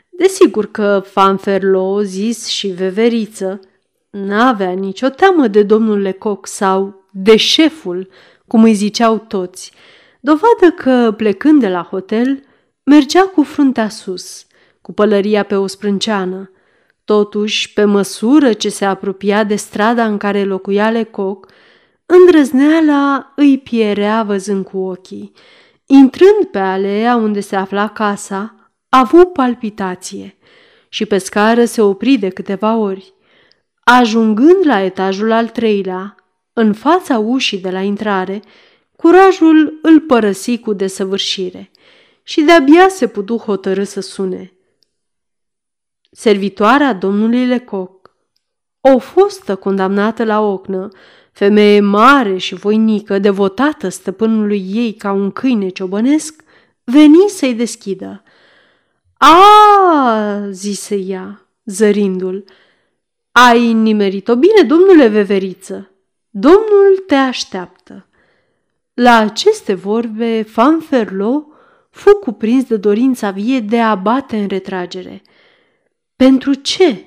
[0.08, 3.60] Desigur că Fanferlo, Zis și Veveriță
[4.10, 8.08] N-avea nicio teamă de domnul Lecoq sau de șeful,
[8.46, 9.72] cum îi ziceau toți,
[10.22, 12.42] dovadă că, plecând de la hotel,
[12.84, 14.46] mergea cu fruntea sus,
[14.80, 16.50] cu pălăria pe o sprânceană.
[17.04, 21.48] Totuși, pe măsură ce se apropia de strada în care locuia Lecoq,
[22.06, 25.32] îndrăzneala îi pierea văzând cu ochii.
[25.86, 28.54] Intrând pe alea unde se afla casa,
[28.88, 30.36] a avut palpitație
[30.88, 33.14] și pe scară se opri de câteva ori.
[33.84, 36.14] Ajungând la etajul al treilea,
[36.52, 38.42] în fața ușii de la intrare,
[39.02, 41.70] curajul îl părăsi cu desăvârșire
[42.22, 44.52] și de-abia se putu hotărâ să sune.
[46.10, 48.10] Servitoarea domnului Lecoq,
[48.80, 50.88] o fostă condamnată la ocnă,
[51.32, 56.42] femeie mare și voinică, devotată stăpânului ei ca un câine ciobănesc,
[56.84, 58.22] veni să-i deschidă.
[59.16, 62.44] A, zise ea, zărindu-l,
[63.32, 65.90] ai nimerit-o bine, domnule Veveriță.
[66.30, 68.06] Domnul te așteaptă.
[69.02, 71.46] La aceste vorbe, Fanferlo
[71.90, 75.22] fu cuprins de dorința vie de a bate în retragere.
[76.16, 77.04] Pentru ce?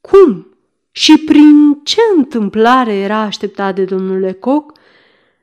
[0.00, 0.56] Cum?
[0.90, 4.72] Și prin ce întâmplare era așteptat de domnul Lecoq?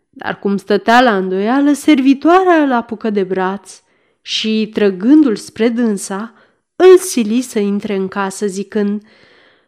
[0.09, 3.81] Dar cum stătea la îndoială, servitoarea îl apucă de braț
[4.21, 6.33] și, trăgându-l spre dânsa,
[6.75, 9.01] îl sili să intre în casă zicând–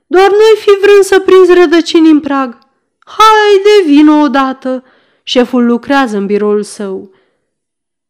[0.08, 2.58] doar noi fi vrând să prinzi rădăcini în prag.
[3.06, 4.84] Haide, vină odată!
[5.30, 7.12] Șeful lucrează în biroul său.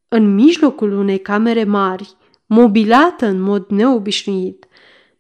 [0.08, 4.68] În mijlocul unei camere mari, mobilată în mod neobișnuit,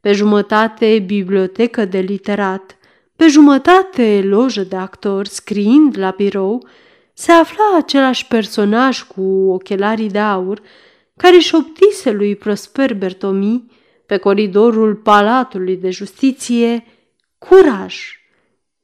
[0.02, 2.78] pe jumătate bibliotecă de literat,
[3.16, 6.68] pe jumătate lojă de actor scriind la birou,
[7.14, 10.62] se afla același personaj cu ochelarii de aur
[11.16, 13.72] care șoptise lui Prosper Bertomi
[14.06, 16.86] pe coridorul Palatului de Justiție,
[17.38, 17.96] curaj!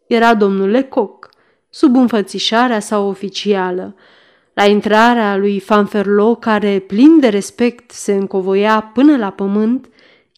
[0.07, 1.22] Era domnul Lecoq,
[1.74, 3.95] sub înfățișarea sa oficială.
[4.53, 9.89] La intrarea lui Fanferlo, care, plin de respect, se încovoia până la pământ,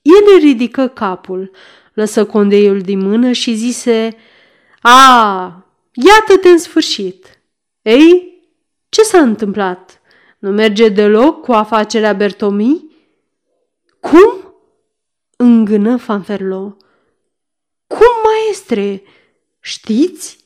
[0.01, 1.51] el ridică capul,
[1.93, 4.15] lăsă condeiul din mână și zise,
[4.81, 7.39] A, iată-te în sfârșit!
[7.81, 8.33] Ei,
[8.89, 10.01] ce s-a întâmplat?
[10.39, 12.86] Nu merge deloc cu afacerea Bertomi?
[13.99, 14.53] Cum?
[15.38, 16.77] îngână Fanferlo.
[17.88, 19.03] Cum, maestre?
[19.59, 20.44] Știți?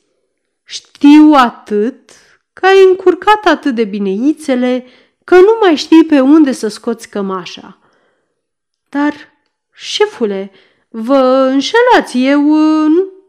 [0.72, 2.12] Știu atât
[2.54, 4.86] că ai încurcat atât de bine ițele
[5.24, 7.80] că nu mai știi pe unde să scoți cămașa.
[8.90, 9.14] Dar,
[9.74, 10.52] șefule,
[10.90, 12.42] vă înșelați, eu...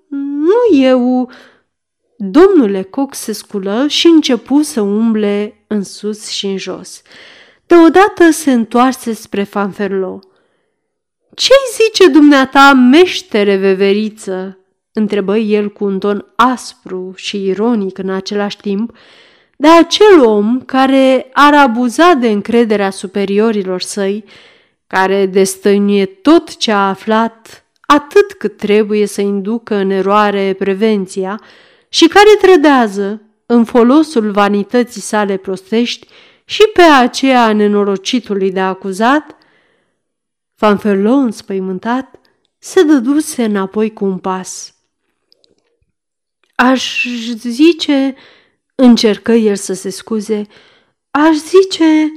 [0.09, 1.31] Nu eu...
[2.17, 7.03] Domnule Cox se sculă și începu să umble în sus și în jos.
[7.67, 10.19] Deodată se întoarse spre Fanferlo.
[11.35, 14.60] Ce-i zice dumneata, meștere veveriță?"
[14.93, 18.97] Întrebă el cu un ton aspru și ironic în același timp,
[19.57, 24.25] de acel om care ar abuza de încrederea superiorilor săi,
[24.87, 31.41] care destăinuie tot ce a aflat atât cât trebuie să inducă în eroare prevenția
[31.89, 36.07] și care trădează în folosul vanității sale prostești
[36.45, 39.37] și pe aceea nenorocitului de acuzat,
[40.55, 42.21] Fanferlo, înspăimântat,
[42.59, 44.75] se dăduse înapoi cu un pas.
[46.63, 47.07] Aș
[47.37, 48.15] zice,
[48.75, 50.47] încercă el să se scuze,
[51.11, 52.13] aș zice,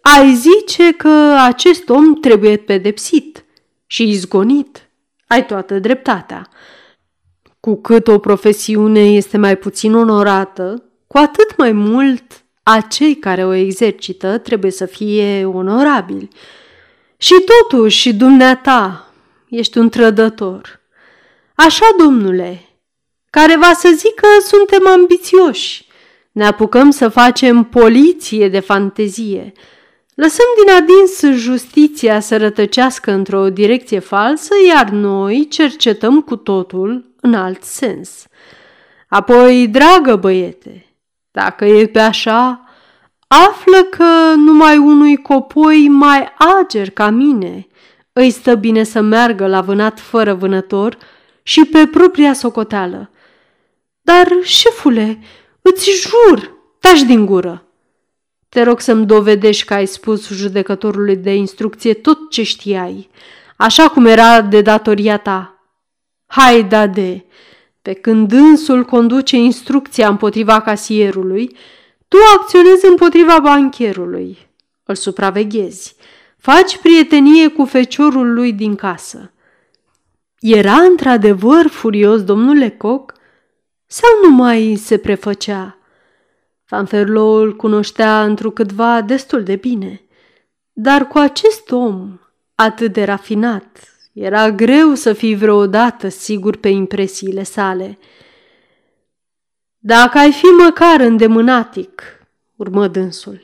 [0.00, 3.44] ai zice că acest om trebuie pedepsit
[3.86, 4.88] și izgonit.
[5.26, 6.48] Ai toată dreptatea.
[7.60, 13.52] Cu cât o profesiune este mai puțin onorată, cu atât mai mult acei care o
[13.52, 16.28] exercită trebuie să fie onorabili.
[17.16, 19.10] Și totuși, dumneata,
[19.48, 20.80] ești un trădător.
[21.54, 22.65] Așa, domnule,
[23.38, 25.86] care va să zică suntem ambițioși.
[26.32, 29.52] Ne apucăm să facem poliție de fantezie.
[30.14, 37.34] Lăsăm din adins justiția să rătăcească într-o direcție falsă, iar noi cercetăm cu totul în
[37.34, 38.26] alt sens.
[39.08, 40.86] Apoi, dragă băiete,
[41.30, 42.64] dacă e pe așa,
[43.26, 46.28] află că numai unui copoi mai
[46.60, 47.66] ager ca mine
[48.12, 50.96] îi stă bine să meargă la vânat fără vânător
[51.42, 53.10] și pe propria socoteală.
[54.06, 55.18] Dar, șefule,
[55.62, 57.66] îți jur, taci din gură.
[58.48, 63.10] Te rog să-mi dovedești că ai spus judecătorului de instrucție tot ce știai,
[63.56, 65.64] așa cum era de datoria ta.
[66.26, 67.24] Hai, dade,
[67.82, 71.56] pe când însul conduce instrucția împotriva casierului,
[72.08, 74.38] tu acționezi împotriva bancherului.
[74.84, 75.96] Îl supraveghezi.
[76.38, 79.32] Faci prietenie cu feciorul lui din casă.
[80.40, 83.15] Era într-adevăr furios domnul Lecoq
[83.86, 85.78] sau nu mai se prefăcea?
[86.64, 90.00] Fanferlo îl cunoștea întrucâtva destul de bine,
[90.72, 92.18] dar cu acest om
[92.54, 97.98] atât de rafinat, era greu să fii vreodată sigur pe impresiile sale.
[99.78, 102.02] Dacă ai fi măcar îndemânatic,
[102.56, 103.40] urmă dânsul.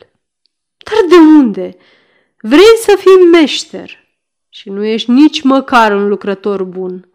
[0.76, 1.76] Dar de unde?
[2.40, 3.98] Vrei să fii meșter
[4.48, 7.11] și nu ești nici măcar un lucrător bun.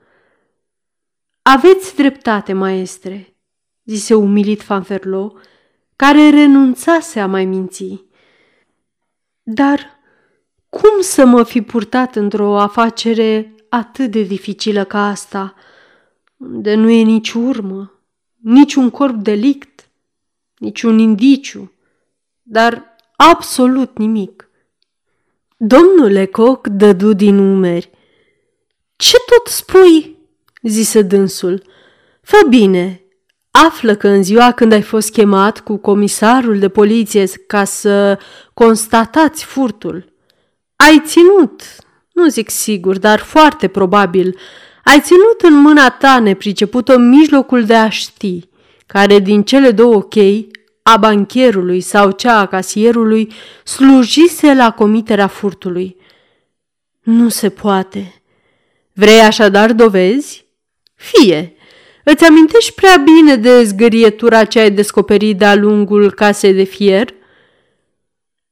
[1.49, 3.35] Aveți dreptate, maestre,
[3.83, 5.33] zise umilit Fanferlo,
[5.95, 8.05] care renunțase a mai minți.
[9.43, 9.99] Dar
[10.69, 15.53] cum să mă fi purtat într-o afacere atât de dificilă ca asta,
[16.37, 18.01] unde nu e nici urmă,
[18.35, 19.89] nici un corp delict,
[20.57, 21.71] nici un indiciu,
[22.41, 24.49] dar absolut nimic.
[25.57, 27.89] Domnule Coc dădu din umeri.
[28.95, 30.16] Ce tot spui?"
[30.67, 31.63] Zise dânsul.
[32.21, 33.01] Fă bine,
[33.51, 38.19] află că în ziua când ai fost chemat cu comisarul de poliție ca să
[38.53, 40.13] constatați furtul,
[40.75, 41.61] ai ținut,
[42.11, 44.37] nu zic sigur, dar foarte probabil,
[44.83, 48.49] ai ținut în mâna ta nepricepută mijlocul de a ști,
[48.85, 50.51] care din cele două chei,
[50.83, 53.31] a bancherului sau cea a casierului,
[53.63, 55.95] slujise la comiterea furtului.
[57.01, 58.21] Nu se poate.
[58.93, 60.46] Vrei așadar dovezi?
[60.97, 61.55] Fie.
[62.03, 67.13] Îți amintești prea bine de zgârietura ce ai descoperit de-a lungul casei de fier?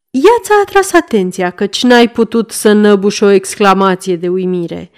[0.09, 4.91] Ea ți-a atras atenția, căci n-ai putut să năbuși o exclamație de uimire.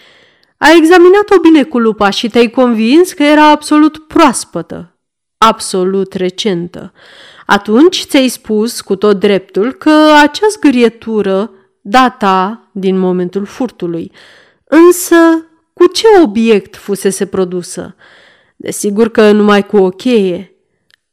[0.57, 4.97] Ai examinat-o bine cu lupa și te-ai convins că era absolut proaspătă,
[5.37, 6.93] absolut recentă.
[7.45, 14.11] Atunci ți-ai spus cu tot dreptul că acea zgârietură data din momentul furtului.
[14.63, 15.46] Însă,
[15.77, 17.95] cu ce obiect fusese produsă?
[18.55, 20.51] Desigur că numai cu o cheie.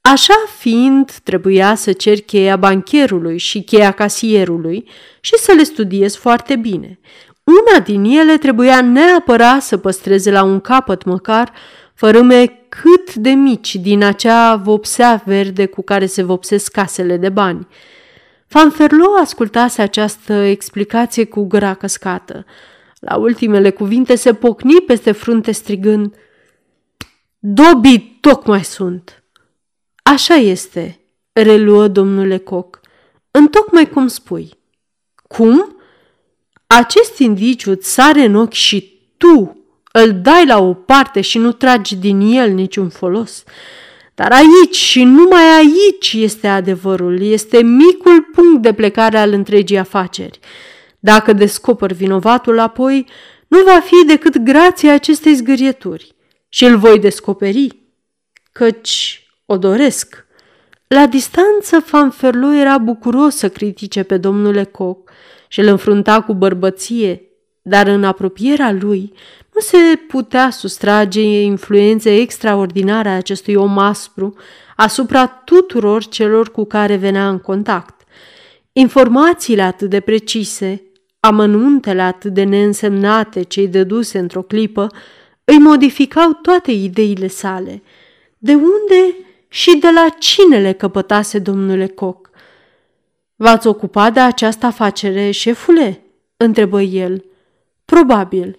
[0.01, 4.89] Așa fiind, trebuia să cer cheia bancherului și cheia casierului
[5.21, 6.99] și să le studiez foarte bine.
[7.45, 11.53] Una din ele trebuia neapărat să păstreze la un capăt măcar
[11.95, 17.67] fărâme cât de mici din acea vopsea verde cu care se vopsesc casele de bani.
[18.47, 22.45] Fanferlo ascultase această explicație cu gura căscată.
[23.05, 26.15] La ultimele cuvinte se pocni peste frunte strigând
[27.39, 29.25] Dobii tocmai sunt!
[30.03, 31.01] Așa este,
[31.33, 32.81] reluă domnule Coc,
[33.31, 34.59] întocmai cum spui.
[35.29, 35.77] Cum?
[36.67, 41.53] Acest indiciu îți sare în ochi și tu îl dai la o parte și nu
[41.53, 43.45] tragi din el niciun folos.
[44.15, 50.39] Dar aici și numai aici este adevărul, este micul punct de plecare al întregii afaceri.
[51.05, 53.07] Dacă descoper vinovatul, apoi
[53.49, 56.15] nu va fi decât grația acestei zgârieturi
[56.49, 57.79] și îl voi descoperi,
[58.53, 60.27] căci o doresc.
[60.87, 65.11] La distanță, Fanferlo era bucuros să critique pe domnul Lecoq
[65.49, 67.23] și îl înfrunta cu bărbăție,
[67.63, 69.13] dar în apropierea lui
[69.55, 69.77] nu se
[70.09, 74.35] putea sustrage influențe extraordinare a acestui om aspru
[74.77, 78.03] asupra tuturor celor cu care venea în contact.
[78.73, 80.83] Informațiile atât de precise,
[81.25, 84.87] amănuntele atât de neînsemnate ce îi dăduse într-o clipă,
[85.45, 87.83] îi modificau toate ideile sale.
[88.39, 89.17] De unde
[89.49, 92.31] și de la cine le căpătase domnule Coc?
[93.37, 96.05] V-ați ocupat de această afacere, șefule?"
[96.37, 97.25] întrebă el.
[97.85, 98.57] Probabil,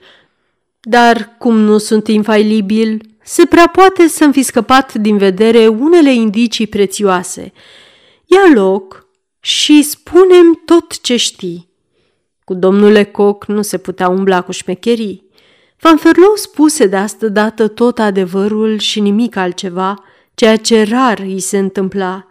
[0.82, 6.68] dar cum nu sunt infailibil, se prea poate să-mi fi scăpat din vedere unele indicii
[6.68, 7.53] prețioase.
[8.26, 9.07] Ia loc
[9.39, 11.74] și spunem tot ce știi.
[12.45, 15.29] Cu domnule Coc nu se putea umbla cu șmecherii.
[15.77, 21.57] Fanferlou spuse de astă dată tot adevărul și nimic altceva, ceea ce rar îi se
[21.57, 22.27] întâmpla.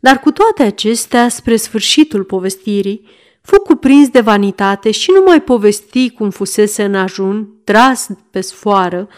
[0.00, 3.08] Dar cu toate acestea, spre sfârșitul povestirii,
[3.40, 9.08] fu cuprins de vanitate și nu mai povesti cum fusese în ajun, tras pe sfoară,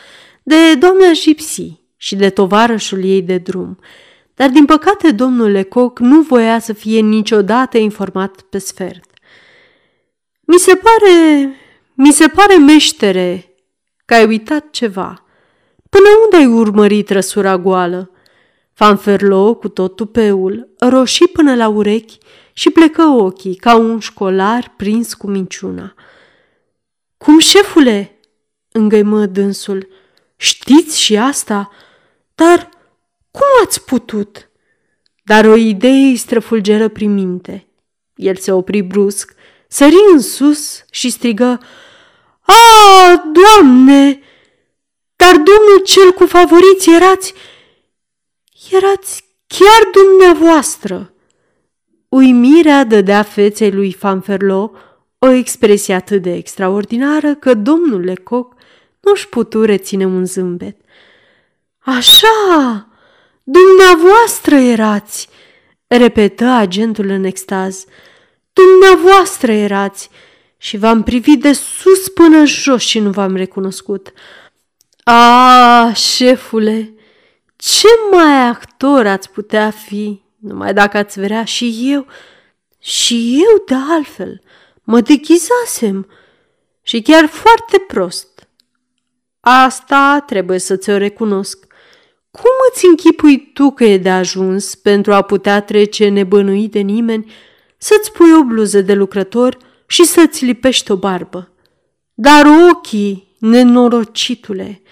[0.42, 3.78] de doamna Gipsy și de tovarășul ei de drum.
[4.34, 9.14] Dar din păcate domnul Lecoq nu voia să fie niciodată informat pe sfert.
[10.47, 11.49] Mi se pare,
[11.95, 13.55] mi se pare meștere
[14.05, 15.24] că ai uitat ceva.
[15.88, 18.11] Până unde ai urmărit răsura goală?
[18.72, 22.18] Fanferlo, cu tot tupeul, roșii până la urechi
[22.53, 25.95] și plecă ochii ca un școlar prins cu minciuna.
[27.16, 28.18] Cum, șefule?"
[28.72, 29.88] îngăimă dânsul.
[30.36, 31.70] Știți și asta?
[32.34, 32.68] Dar
[33.30, 34.49] cum ați putut?"
[35.24, 37.66] Dar o idee îi străfulgeră prin minte.
[38.14, 39.34] El se opri brusc,
[39.75, 41.61] sări în sus și strigă
[42.41, 44.20] A, Doamne!
[45.16, 47.35] Dar domnul cel cu favoriți erați...
[48.70, 51.12] Erați chiar dumneavoastră!"
[52.09, 54.72] Uimirea dădea feței lui Fanferlo
[55.18, 58.57] o expresie atât de extraordinară că domnul Lecoq
[59.01, 60.77] nu-și putu reține un zâmbet.
[61.79, 62.89] Așa,
[63.43, 65.29] dumneavoastră erați,
[65.87, 67.85] repetă agentul în extaz.
[68.55, 70.11] Dumneavoastră erați
[70.57, 74.12] și v-am privit de sus până jos și nu v-am recunoscut.
[75.05, 76.94] A, șefule,
[77.57, 80.22] ce mai actor ați putea fi?
[80.38, 82.07] Numai dacă ați vrea și eu,
[82.78, 84.42] și eu de altfel,
[84.82, 86.09] mă deghizasem
[86.82, 88.48] și chiar foarte prost.
[89.40, 91.66] Asta trebuie să ți-o recunosc.
[92.30, 97.32] Cum îți închipui tu că e de ajuns pentru a putea trece nebănuit de nimeni,
[97.85, 99.57] să-ți pui o bluză de lucrător
[99.87, 101.53] și să-ți lipești o barbă?
[102.14, 104.82] Dar ochii, nenorocitule,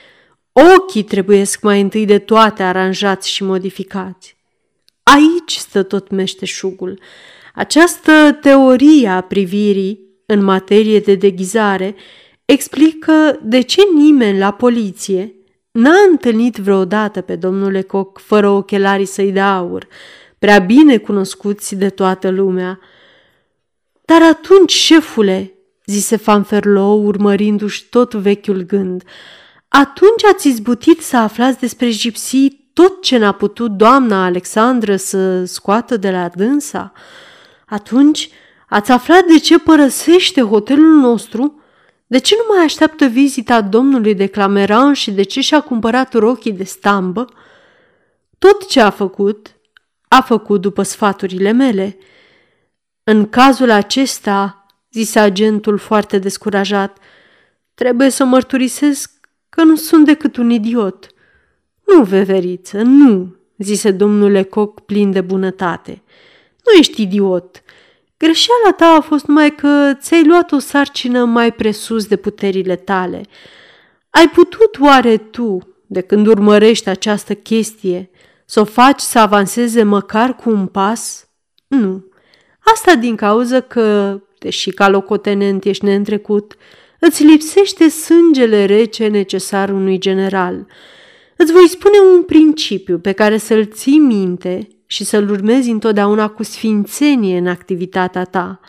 [0.53, 4.36] ochii trebuiesc mai întâi de toate aranjați și modificați.
[5.03, 7.01] Aici stă tot meșteșugul.
[7.55, 11.95] Această teorie a privirii în materie de deghizare
[12.45, 15.34] explică de ce nimeni la poliție
[15.70, 19.88] n-a întâlnit vreodată pe domnul Lecoq fără ochelarii săi de aur,
[20.43, 22.80] prea bine cunoscuți de toată lumea.
[24.05, 25.55] Dar atunci, șefule,
[25.86, 29.03] zise Fanferlou, urmărindu-și tot vechiul gând,
[29.68, 35.97] atunci ați izbutit să aflați despre gipsii tot ce n-a putut doamna Alexandră să scoată
[35.97, 36.93] de la dânsa?
[37.66, 38.30] Atunci
[38.68, 41.61] ați aflat de ce părăsește hotelul nostru?
[42.07, 46.53] De ce nu mai așteaptă vizita domnului de Clameran și de ce și-a cumpărat rochii
[46.53, 47.26] de stambă?
[48.38, 49.57] Tot ce a făcut,
[50.12, 51.96] a făcut după sfaturile mele.
[53.04, 56.98] În cazul acesta, zise agentul foarte descurajat,
[57.74, 59.10] trebuie să mărturisesc
[59.48, 61.06] că nu sunt decât un idiot.
[61.86, 66.02] Nu, veveriță, nu, zise domnul Lecoq plin de bunătate.
[66.64, 67.62] Nu ești idiot.
[68.16, 73.20] Greșeala ta a fost numai că ți-ai luat o sarcină mai presus de puterile tale.
[74.10, 78.10] Ai putut oare tu, de când urmărești această chestie,
[78.45, 81.28] să o faci să avanseze măcar cu un pas?
[81.66, 82.05] Nu.
[82.74, 86.57] Asta din cauza că, deși ca locotenent ești neîntrecut,
[87.05, 90.66] Îți lipsește sângele rece necesar unui general.
[91.36, 96.43] Îți voi spune un principiu pe care să-l ții minte și să-l urmezi întotdeauna cu
[96.43, 98.61] sfințenie în activitatea ta.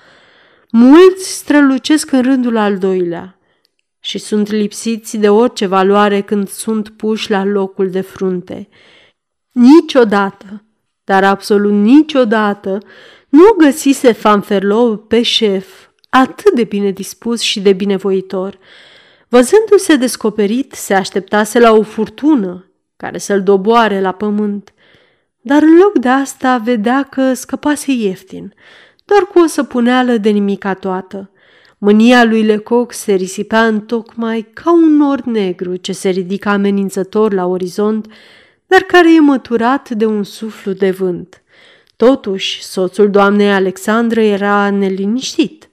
[0.71, 3.39] Mulți strălucesc în rândul al doilea
[3.99, 8.69] și sunt lipsiți de orice valoare când sunt puși la locul de frunte.
[9.54, 10.64] Niciodată,
[11.04, 12.78] dar absolut niciodată,
[13.30, 15.68] nu găsise Fanferlou pe șef
[16.10, 18.58] atât de bine dispus și de binevoitor.
[19.28, 24.74] Văzându-se descoperit, se așteptase la o furtună care să-l doboare la pământ,
[25.41, 28.54] dar în loc de asta vedea că scăpase ieftin,
[29.06, 31.32] doar cu o săpuneală de nimica toată.
[31.78, 37.34] Mânia lui Lecoq se risipea în tocmai ca un nor negru ce se ridică amenințător
[37.34, 38.08] la orizont,
[38.74, 41.43] dar care e măturat de un suflu de vânt.
[41.95, 45.69] Totuși, soțul doamnei Alexandră era neliniștit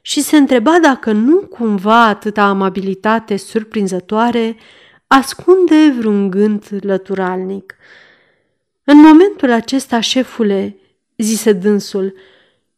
[0.00, 4.56] și se întreba dacă nu cumva atâta amabilitate surprinzătoare
[5.06, 7.74] ascunde vreun gând lăturalnic.
[8.84, 10.76] În momentul acesta, șefule,
[11.16, 12.14] zise dânsul,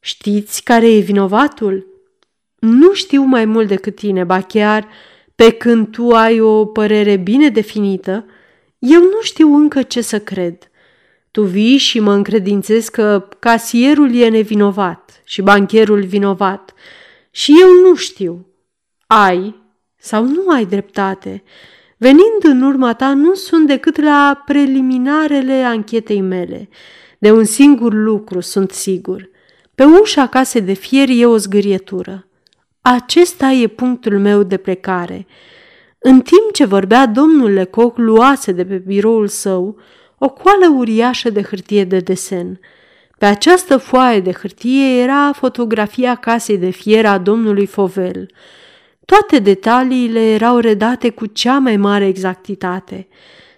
[0.00, 1.86] știți care e vinovatul?
[2.58, 4.88] Nu știu mai mult decât tine, ba chiar,
[5.34, 8.24] pe când tu ai o părere bine definită,
[8.84, 10.58] eu nu știu încă ce să cred.
[11.30, 16.74] Tu vii și mă încredințezi că casierul e nevinovat și bancherul vinovat
[17.30, 18.46] și eu nu știu.
[19.06, 19.62] Ai
[19.96, 21.42] sau nu ai dreptate.
[21.96, 26.68] Venind în urma ta, nu sunt decât la preliminarele anchetei mele.
[27.18, 29.28] De un singur lucru sunt sigur.
[29.74, 32.26] Pe ușa casei de fier e o zgârietură.
[32.80, 35.26] Acesta e punctul meu de plecare.
[36.06, 39.76] În timp ce vorbea, domnul Lecoq luase de pe biroul său
[40.18, 42.60] o coală uriașă de hârtie de desen.
[43.18, 48.30] Pe această foaie de hârtie era fotografia casei de fier a domnului Fovel.
[49.04, 53.08] Toate detaliile erau redate cu cea mai mare exactitate.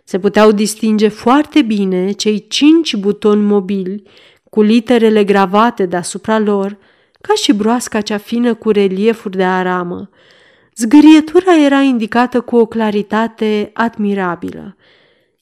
[0.05, 4.03] Se puteau distinge foarte bine cei cinci butoni mobili
[4.51, 6.77] cu literele gravate deasupra lor,
[7.21, 10.11] ca și broasca cea fină cu reliefuri de aramă.
[10.77, 14.77] Zgârietura era indicată cu o claritate admirabilă.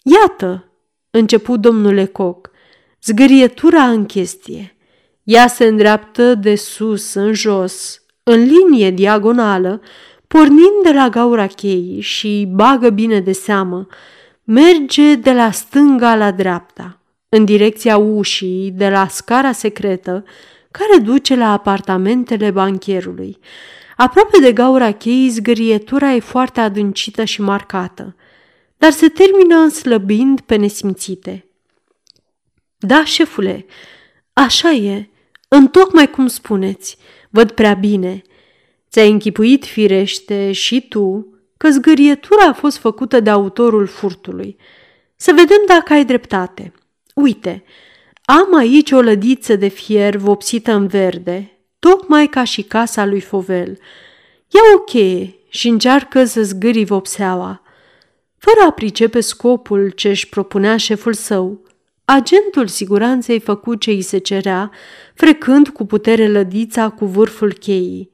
[0.03, 0.65] Iată,
[1.11, 2.51] început domnul Lecoq,
[3.03, 4.77] zgârietura în chestie.
[5.23, 9.81] Ea se îndreaptă de sus în jos, în linie diagonală,
[10.27, 13.87] pornind de la gaura cheii și, bagă bine de seamă,
[14.45, 20.25] merge de la stânga la dreapta, în direcția ușii de la scara secretă
[20.71, 23.39] care duce la apartamentele bancherului.
[23.97, 28.17] Aproape de gaura cheii, zgârietura e foarte adâncită și marcată,
[28.77, 31.45] dar se termină înslăbind pe nesimțite.
[32.79, 33.67] Da, șefule,
[34.33, 35.09] așa e,
[35.49, 36.97] întocmai cum spuneți,
[37.31, 38.23] văd prea bine.
[38.91, 41.27] Ți-ai închipuit firește și tu
[41.57, 44.57] că zgârietura a fost făcută de autorul furtului.
[45.17, 46.73] Să vedem dacă ai dreptate.
[47.15, 47.65] Uite,
[48.25, 51.54] am aici o lădiță de fier vopsită în verde,
[51.89, 53.79] tocmai ca și casa lui Fovel.
[54.49, 57.63] Ia o cheie și încearcă să zgâri vopseaua.
[58.39, 61.63] Fără a pricepe scopul ce își propunea șeful său,
[62.05, 64.71] agentul siguranței făcu ce îi se cerea,
[65.15, 68.11] frecând cu putere lădița cu vârful cheii.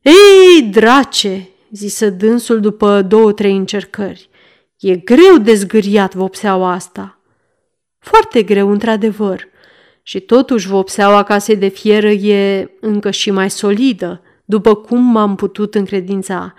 [0.00, 4.28] Ei, drace!" zise dânsul după două-trei încercări.
[4.78, 7.20] E greu de zgâriat vopseaua asta."
[7.98, 9.54] Foarte greu, într-adevăr.
[10.08, 15.74] Și totuși vopseaua casei de fieră e încă și mai solidă, după cum m-am putut
[15.74, 16.54] încredința.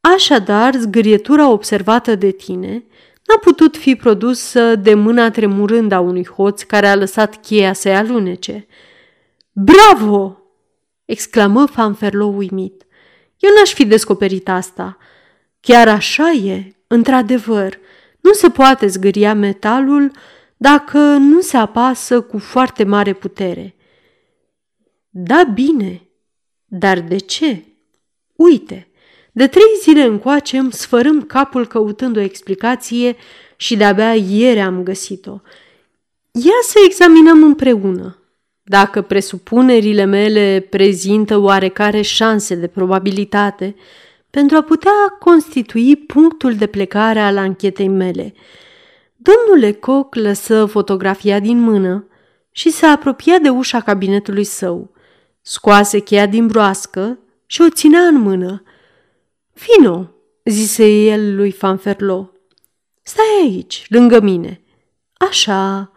[0.00, 2.84] Așadar, zgârietura observată de tine
[3.26, 7.94] n-a putut fi produsă de mâna tremurând a unui hoț care a lăsat cheia să-i
[7.94, 8.66] alunece.
[9.52, 10.38] Bravo!
[11.04, 12.86] exclamă Fanferlo uimit.
[13.38, 14.96] Eu n-aș fi descoperit asta.
[15.60, 17.78] Chiar așa e, într-adevăr.
[18.20, 20.10] Nu se poate zgâria metalul
[20.62, 23.74] dacă nu se apasă cu foarte mare putere.
[25.08, 26.02] Da, bine,
[26.64, 27.64] dar de ce?
[28.36, 28.88] Uite,
[29.32, 33.16] de trei zile încoace îmi sfărâm capul căutând o explicație
[33.56, 35.40] și de-abia ieri am găsit-o.
[36.32, 38.18] Ia să examinăm împreună.
[38.62, 43.74] Dacă presupunerile mele prezintă oarecare șanse de probabilitate
[44.30, 48.34] pentru a putea constitui punctul de plecare al anchetei mele–
[49.22, 52.06] Domnul Lecoq lăsă fotografia din mână
[52.50, 54.90] și se apropia de ușa cabinetului său.
[55.40, 58.62] Scoase cheia din broască și o ținea în mână.
[59.52, 60.10] Vino,
[60.44, 62.30] zise el lui Fanferlo.
[63.02, 64.60] Stai aici, lângă mine.
[65.12, 65.92] Așa.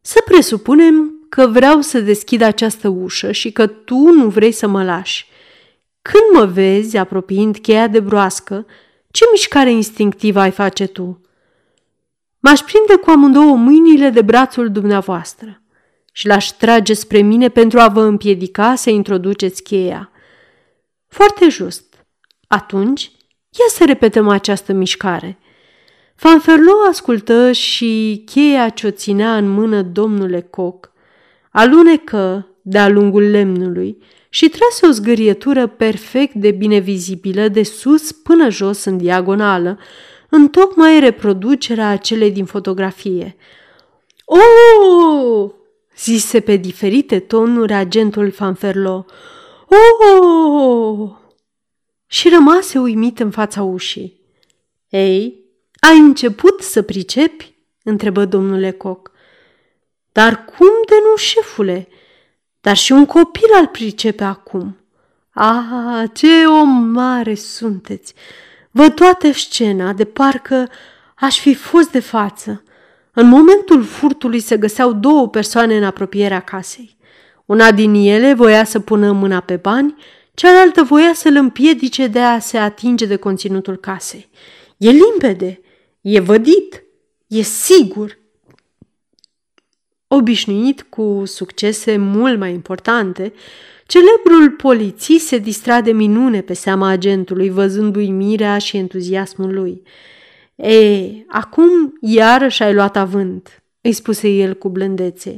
[0.00, 4.84] Să presupunem că vreau să deschid această ușă și că tu nu vrei să mă
[4.84, 5.26] lași.
[6.02, 8.66] Când mă vezi apropiind cheia de broască,
[9.10, 11.20] ce mișcare instinctivă ai face tu?
[12.38, 15.62] M-aș prinde cu amândouă mâinile de brațul dumneavoastră
[16.12, 20.10] și l-aș trage spre mine pentru a vă împiedica să introduceți cheia.
[21.06, 22.06] Foarte just.
[22.46, 23.02] Atunci,
[23.58, 25.38] ia să repetăm această mișcare.
[26.14, 30.92] Fanferlo ascultă și cheia ce o ținea în mână domnule Coc
[31.50, 38.48] alunecă de-a lungul lemnului și trase o zgârietură perfect de bine vizibilă de sus până
[38.48, 39.78] jos în diagonală,
[40.28, 43.36] în tocmai reproducerea acelei din fotografie.
[44.24, 45.50] Oh!
[45.98, 49.04] zise pe diferite tonuri agentul Fanferlo.
[49.68, 51.10] Oh!
[52.06, 54.20] Și rămase uimit în fața ușii.
[54.88, 55.44] Ei,
[55.80, 57.56] ai început să pricepi?
[57.84, 59.12] întrebă domnul Lecoq.
[60.12, 61.88] Dar cum de nu, șefule?
[62.60, 64.76] Dar și un copil al pricepe acum.
[65.30, 68.14] Ah, ce om mare sunteți!
[68.78, 70.68] Văd toată scena, de parcă
[71.14, 72.62] aș fi fost de față.
[73.12, 76.96] În momentul furtului se găseau două persoane în apropierea casei.
[77.44, 79.94] Una din ele voia să pună mâna pe bani,
[80.34, 84.28] cealaltă voia să-l împiedice de a se atinge de conținutul casei.
[84.76, 85.60] E limpede,
[86.00, 86.82] e vădit,
[87.26, 88.18] e sigur.
[90.08, 93.32] Obișnuit cu succese mult mai importante,
[93.88, 99.82] celebrul polițist se distra de minune pe seama agentului, văzând uimirea și entuziasmul lui.
[100.56, 105.30] E, acum iarăși ai luat avânt, îi spuse el cu blândețe.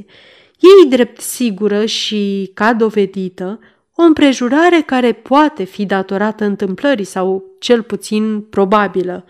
[0.59, 3.59] Ei drept sigură și, ca dovedită,
[3.95, 9.25] o împrejurare care poate fi datorată întâmplării sau cel puțin probabilă.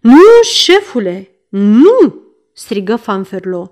[0.00, 3.70] Nu, șefule, nu!" strigă Fanferlo.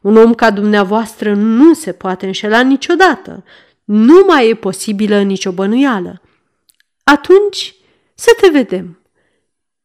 [0.00, 3.44] Un om ca dumneavoastră nu se poate înșela niciodată.
[3.86, 6.22] Nu mai e posibilă nicio bănuială.
[7.04, 7.74] Atunci
[8.14, 9.00] să te vedem.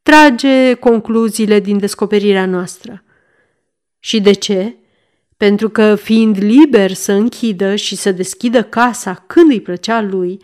[0.01, 3.03] Trage concluziile din descoperirea noastră.
[3.99, 4.75] Și de ce?
[5.37, 10.39] Pentru că, fiind liber să închidă și să deschidă casa când îi plăcea lui,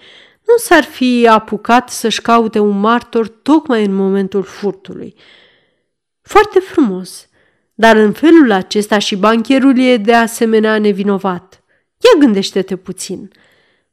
[0.47, 5.15] nu s-ar fi apucat să-și caute un martor tocmai în momentul furtului.
[6.21, 7.29] Foarte frumos,
[7.73, 11.63] dar în felul acesta și bancherul e de asemenea nevinovat.
[11.97, 13.31] Ia gândește-te puțin.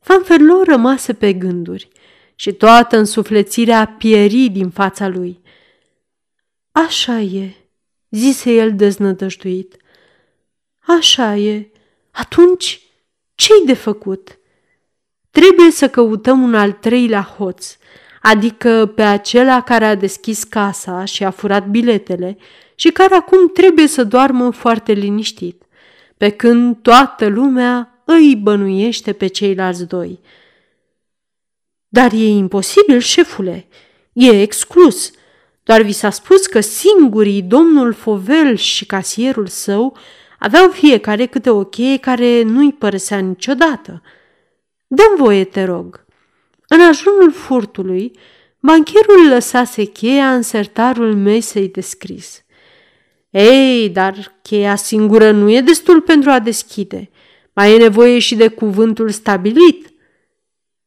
[0.05, 1.89] Fanferlo rămase pe gânduri
[2.35, 5.41] și toată însuflețirea pieri din fața lui.
[6.73, 7.55] Așa e,
[8.11, 9.77] zise el deznădăjduit.
[10.79, 11.71] Așa e.
[12.11, 12.81] Atunci,
[13.35, 14.39] ce-i de făcut?
[15.31, 17.77] Trebuie să căutăm un al treilea hoț,
[18.23, 22.37] adică pe acela care a deschis casa și a furat biletele
[22.75, 25.63] și care acum trebuie să doarmă foarte liniștit,
[26.17, 30.21] pe când toată lumea îi bănuiește pe ceilalți doi.
[31.89, 33.67] Dar e imposibil, șefule,
[34.13, 35.11] e exclus.
[35.63, 39.97] Doar vi s-a spus că singurii, domnul Fovel și casierul său,
[40.39, 44.03] aveau fiecare câte o cheie care nu-i părăsea niciodată.
[44.87, 46.05] Dăm voie, te rog.
[46.69, 48.19] În ajunul furtului,
[48.61, 52.45] bancherul lăsase cheia în sertarul mesei descris.
[53.31, 57.11] Ei, dar cheia singură nu e destul pentru a deschide.
[57.55, 59.93] Mai e nevoie și de cuvântul stabilit.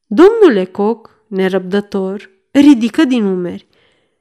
[0.05, 3.67] Domnule Coc, nerăbdător, ridică din umeri.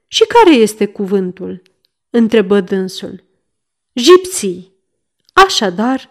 [0.07, 1.61] Și care este cuvântul?
[2.09, 3.23] întrebă dânsul.
[3.95, 4.73] Gipsii.
[5.33, 6.09] Așadar,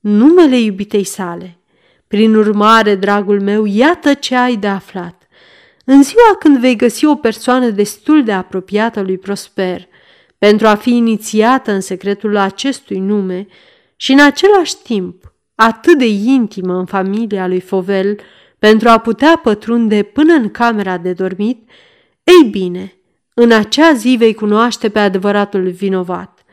[0.00, 1.58] numele iubitei sale.
[2.06, 5.28] Prin urmare, dragul meu, iată ce ai de aflat.
[5.84, 9.88] În ziua când vei găsi o persoană destul de apropiată lui Prosper–
[10.38, 13.46] pentru a fi inițiată în secretul acestui nume
[13.96, 15.25] și în același timp
[15.56, 18.20] atât de intimă în familia lui Fovel
[18.58, 21.70] pentru a putea pătrunde până în camera de dormit,
[22.24, 22.94] ei bine,
[23.34, 26.44] în acea zi vei cunoaște pe adevăratul vinovat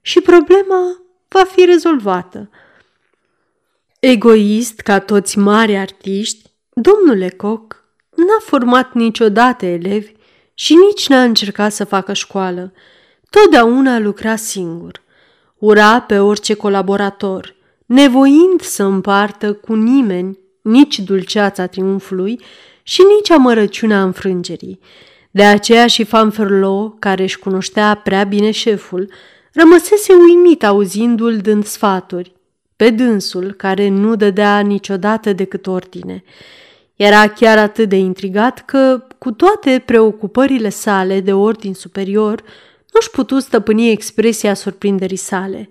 [0.00, 2.50] și problema va fi rezolvată.
[4.00, 7.84] Egoist ca toți mari artiști, domnule Coc
[8.16, 10.12] n-a format niciodată elevi
[10.54, 12.72] și nici n-a încercat să facă școală–
[13.32, 15.02] Totdeauna lucra singur.
[15.58, 17.54] Ura pe orice colaborator,
[17.92, 22.40] nevoind să împartă cu nimeni nici dulceața triumfului
[22.82, 24.80] și nici amărăciunea înfrângerii.
[25.30, 29.10] De aceea și Fanferlo, care își cunoștea prea bine șeful,
[29.52, 32.32] rămăsese uimit auzindu-l dând sfaturi,
[32.76, 36.24] pe dânsul care nu dădea niciodată decât ordine.
[36.96, 42.42] Era chiar atât de intrigat că, cu toate preocupările sale de ordin superior,
[42.92, 45.70] nu-și putu stăpâni expresia surprinderii sale.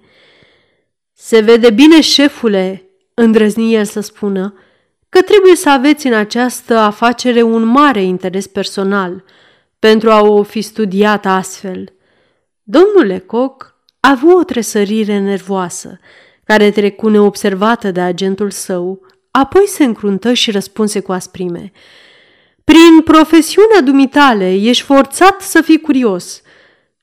[1.24, 4.54] Se vede bine, șefule, îndrăzni el să spună,
[5.10, 9.24] că trebuie să aveți în această afacere un mare interes personal
[9.80, 11.94] pentru a o fi studiat astfel.
[12.64, 16.00] Domnul Lecoq a avut o tresărire nervoasă,
[16.44, 19.02] care trecu neobservată de agentul său,
[19.32, 21.72] apoi se încruntă și răspunse cu asprime.
[22.64, 26.42] Prin profesiunea dumitale ești forțat să fii curios,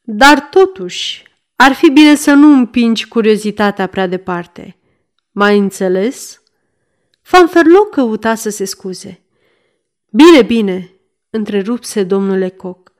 [0.03, 1.28] dar totuși
[1.61, 4.77] ar fi bine să nu împingi curiozitatea prea departe.
[5.31, 6.43] Mai înțeles?
[7.23, 9.21] Fanferlo căuta să se scuze.
[10.11, 10.91] Bine, bine,
[11.31, 12.93] întrerupse domnul Lecoq.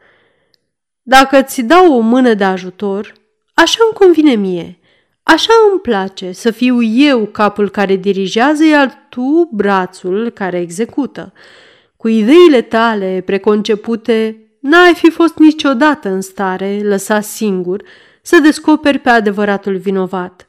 [1.03, 3.13] Dacă ți dau o mână de ajutor,
[3.55, 4.79] așa îmi convine mie.
[5.23, 11.33] Așa îmi place să fiu eu capul care dirigează, iar tu brațul care execută.
[11.97, 17.83] Cu ideile tale preconcepute, n-ai fi fost niciodată în stare, lăsat singur,
[18.29, 20.49] să descoperi pe adevăratul vinovat.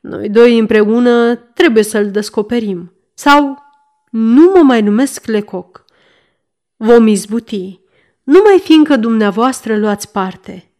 [0.00, 2.92] Noi doi împreună trebuie să-l descoperim.
[3.14, 3.62] Sau
[4.10, 5.84] nu mă mai numesc Lecoq.
[6.76, 7.80] Vom izbuti,
[8.22, 10.70] numai fiindcă dumneavoastră luați parte.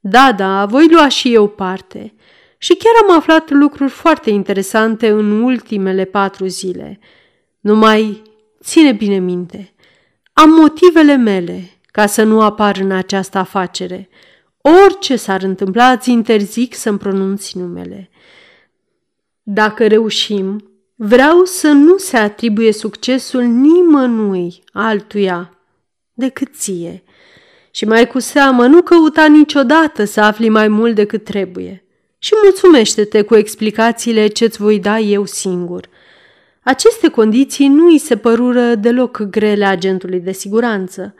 [0.00, 2.14] Da, da, voi lua și eu parte.
[2.58, 6.98] Și chiar am aflat lucruri foarte interesante în ultimele patru zile.
[7.60, 8.22] Numai
[8.62, 9.74] ține bine minte.
[10.32, 14.08] Am motivele mele ca să nu apar în această afacere.
[14.60, 18.10] Orice s-ar întâmpla, îți interzic să-mi pronunți numele.
[19.42, 20.70] Dacă reușim,
[21.02, 25.58] Vreau să nu se atribuie succesul nimănui altuia
[26.12, 27.02] decât ție.
[27.70, 31.84] Și mai cu seamă, nu căuta niciodată să afli mai mult decât trebuie.
[32.18, 35.88] Și mulțumește-te cu explicațiile ce-ți voi da eu singur.
[36.62, 41.14] Aceste condiții nu îi se părură deloc grele agentului de siguranță.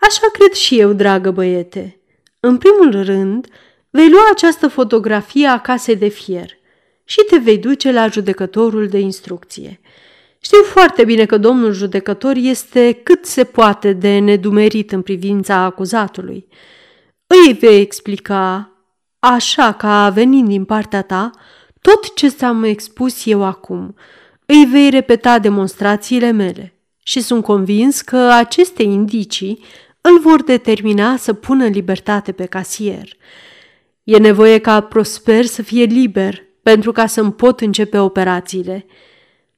[0.00, 2.00] Așa cred și eu, dragă băiete.
[2.44, 3.46] În primul rând,
[3.90, 6.50] vei lua această fotografie a casei de fier–
[7.04, 9.80] și te vei duce la judecătorul de instrucție.
[10.38, 16.46] Știu foarte bine că domnul judecător este cât se poate de nedumerit în privința acuzatului.
[17.26, 18.70] Îi vei explica,
[19.18, 21.30] așa ca venind din partea ta,
[21.80, 23.94] tot ce ți-am expus eu acum.
[24.46, 29.64] Îi vei repeta demonstrațiile mele și sunt convins că aceste indicii
[30.10, 33.08] îl vor determina să pună libertate pe casier.
[34.02, 38.86] E nevoie ca Prosper să fie liber pentru ca să-mi pot începe operațiile.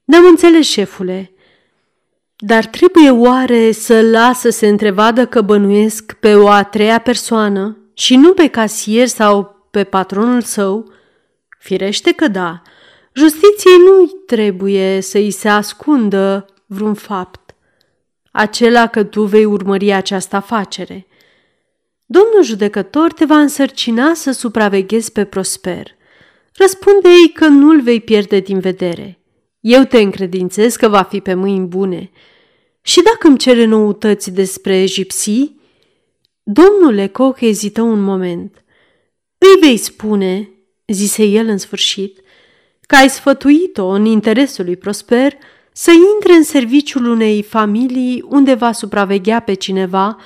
[0.05, 1.33] Ne-am înțeles, șefule,
[2.37, 7.79] dar trebuie oare să las să se întrevadă că bănuiesc pe o a treia persoană
[7.95, 10.93] și nu pe casier sau pe patronul său?
[11.59, 12.63] Firește că da.
[13.13, 17.46] Justiției nu trebuie să îi se ascundă vreun fapt.
[18.39, 21.07] Acela că tu vei urmări această afacere.
[22.07, 25.97] Domnul judecător te va însărcina să supraveghezi pe Prosper.
[26.53, 29.19] Răspunde-i că nu-l vei pierde din vedere.
[29.61, 32.11] Eu te încredințez că va fi pe mâini bune.
[32.83, 35.61] Și dacă îmi cere noutăți despre egipsii?
[36.43, 38.65] Domnul Lecoq ezită un moment.
[39.39, 40.49] Îi vei spune,
[40.87, 42.21] zise el în sfârșit,
[42.81, 45.37] că ai sfătuit-o în interesul lui Prosper
[45.79, 50.17] să intre în serviciul unei familii unde va supraveghea pe cineva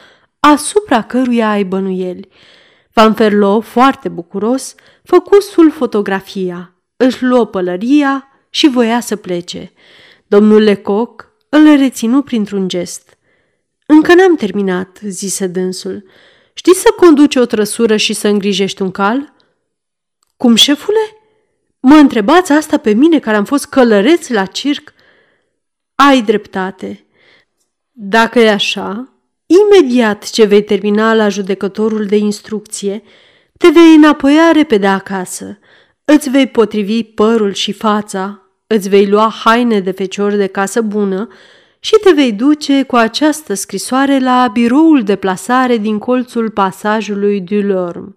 [0.41, 2.29] asupra căruia ai bănuieli–
[2.93, 4.75] Van Ferlo, foarte bucuros,
[5.05, 9.73] făcu sul fotografia, își luă pălăria și voia să plece.
[10.27, 13.19] Domnul Lecoq îl reținu printr-un gest.
[13.87, 16.05] Încă n-am terminat, zise dânsul.
[16.55, 19.35] Știi să conduci o trăsură și să îngrijești un cal?
[20.37, 21.17] Cum, șefule?
[21.81, 24.93] Mă întrebați asta pe mine care am fost călăreț la circ?
[26.09, 27.07] Ai dreptate.
[27.91, 29.13] Dacă e așa,
[29.47, 33.03] Imediat ce vei termina la judecătorul de instrucție,
[33.59, 35.59] te vei înapoia repede acasă,
[36.05, 41.29] îți vei potrivi părul și fața, îți vei lua haine de fecior de casă bună
[41.81, 48.17] și te vei duce cu această scrisoare la biroul de plasare din colțul pasajului Dulorm.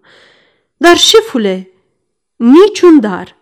[0.76, 1.70] Dar, șefule,
[2.36, 3.36] niciun dar.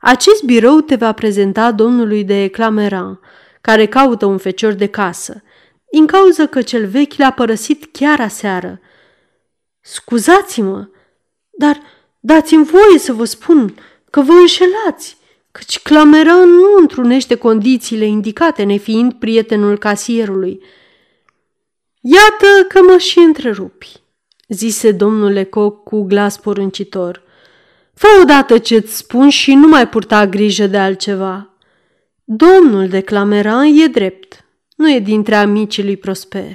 [0.00, 3.20] Acest birou te va prezenta domnului de Clameran,
[3.66, 5.42] care caută un fecior de casă
[5.90, 8.80] din cauza că cel vechi l-a părăsit chiar aseară.
[9.80, 10.88] Scuzați-mă,
[11.50, 11.80] dar
[12.20, 13.74] dați-mi voie să vă spun
[14.10, 15.16] că vă înșelați,
[15.52, 20.62] căci Clameran nu întrunește condițiile indicate nefiind prietenul casierului.
[22.00, 23.92] Iată că mă și întrerupi,
[24.48, 27.22] zise domnul Lecoq cu glas poruncitor.
[27.94, 31.55] Fă odată ce-ți spun și nu mai purta grijă de altceva.
[32.28, 34.44] Domnul de Clameran e drept,
[34.76, 36.54] nu e dintre amicii lui Prosper,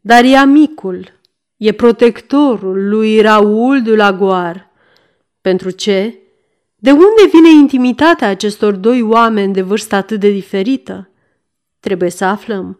[0.00, 1.12] dar e amicul,
[1.56, 4.70] e protectorul lui Raul de la Goar.
[5.40, 6.18] Pentru ce?
[6.76, 11.10] De unde vine intimitatea acestor doi oameni de vârstă atât de diferită?
[11.80, 12.78] Trebuie să aflăm.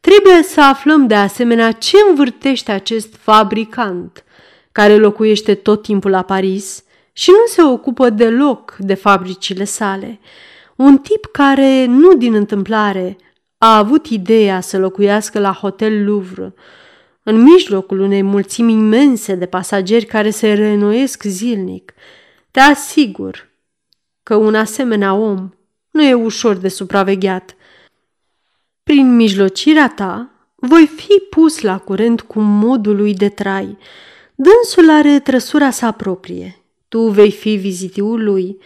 [0.00, 4.24] Trebuie să aflăm de asemenea ce învârtește acest fabricant,
[4.72, 10.20] care locuiește tot timpul la Paris și nu se ocupă deloc de fabricile sale.
[10.76, 13.16] Un tip care, nu din întâmplare,
[13.58, 16.54] a avut ideea să locuiască la Hotel Louvre,
[17.22, 21.94] în mijlocul unei mulțimi imense de pasageri care se reînnoiesc zilnic.
[22.50, 23.48] Te asigur
[24.22, 25.50] că un asemenea om
[25.90, 27.56] nu e ușor de supravegheat.
[28.82, 33.78] Prin mijlocirea ta, voi fi pus la curent cu modul lui de trai.
[34.34, 36.56] Dânsul are trăsura sa proprie.
[36.88, 38.58] Tu vei fi vizitiul lui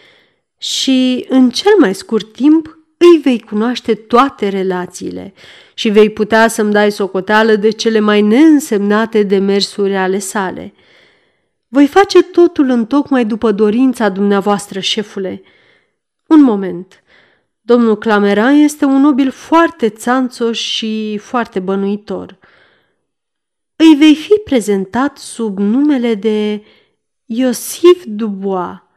[0.61, 5.33] și, în cel mai scurt timp, îi vei cunoaște toate relațiile
[5.73, 10.73] și vei putea să-mi dai socoteală de cele mai neînsemnate demersuri ale sale.
[11.67, 15.41] Voi face totul în tocmai după dorința dumneavoastră, șefule.
[16.27, 17.03] Un moment.
[17.61, 22.37] Domnul Clameran este un nobil foarte țanțoș și foarte bănuitor.
[23.75, 26.63] Îi vei fi prezentat sub numele de
[27.25, 28.89] Iosif Dubois.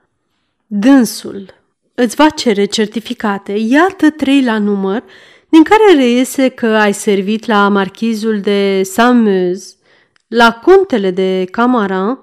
[0.77, 1.55] Dânsul
[1.95, 5.03] îți va cere certificate, iată trei la număr,
[5.49, 9.75] din care reiese că ai servit la marchizul de Sameuse,
[10.29, 12.19] la contele de Camaran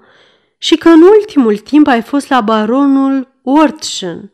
[0.58, 4.32] și că în ultimul timp ai fost la baronul Wortschen,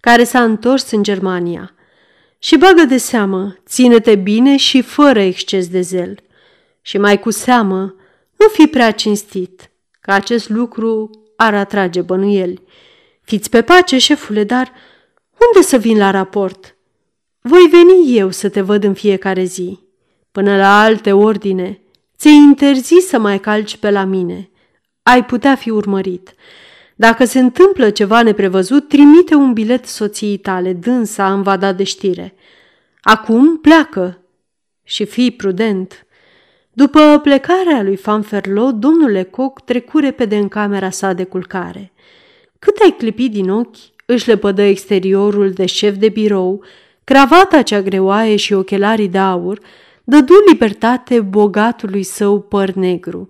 [0.00, 1.74] care s-a întors în Germania.
[2.38, 6.18] Și bagă de seamă, ține-te bine și fără exces de zel.
[6.82, 7.94] Și mai cu seamă,
[8.36, 12.62] nu fi prea cinstit, că acest lucru ar atrage bănuieli.
[13.28, 14.72] Fiți pe pace, șefule, dar
[15.46, 16.76] unde să vin la raport?
[17.40, 19.78] Voi veni eu să te văd în fiecare zi.
[20.32, 21.80] Până la alte ordine,
[22.18, 24.50] ți-ai interzis să mai calci pe la mine.
[25.02, 26.34] Ai putea fi urmărit.
[26.96, 31.84] Dacă se întâmplă ceva neprevăzut, trimite un bilet soției tale, dânsa îmi va da de
[31.84, 32.34] știre.
[33.00, 34.18] Acum pleacă
[34.84, 36.06] și fii prudent.
[36.72, 41.92] După plecarea lui Fanferlo, domnul Lecoq trecu repede în camera sa de culcare.
[42.58, 46.64] Cât ai clipit din ochi, își lepădă exteriorul de șef de birou,
[47.04, 49.60] cravata cea greoaie și ochelarii de aur,
[50.04, 53.28] dădu libertate bogatului său păr negru.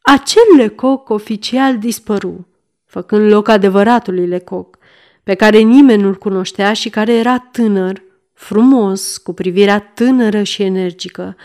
[0.00, 2.46] Acel lecoc oficial dispăru,
[2.86, 4.78] făcând loc adevăratului lecoc,
[5.22, 8.02] pe care nimeni nu-l cunoștea și care era tânăr,
[8.32, 11.36] frumos, cu privirea tânără și energică.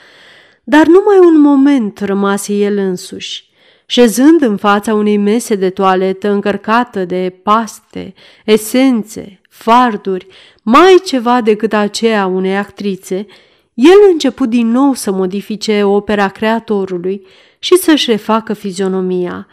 [0.63, 3.46] Dar numai un moment rămase el însuși.
[3.89, 8.13] Șezând în fața unei mese de toaletă încărcată de paste,
[8.45, 10.27] esențe, farduri,
[10.63, 13.25] mai ceva decât aceea unei actrițe,
[13.73, 17.27] el început din nou să modifice opera creatorului
[17.59, 19.47] și să-și refacă fizionomia.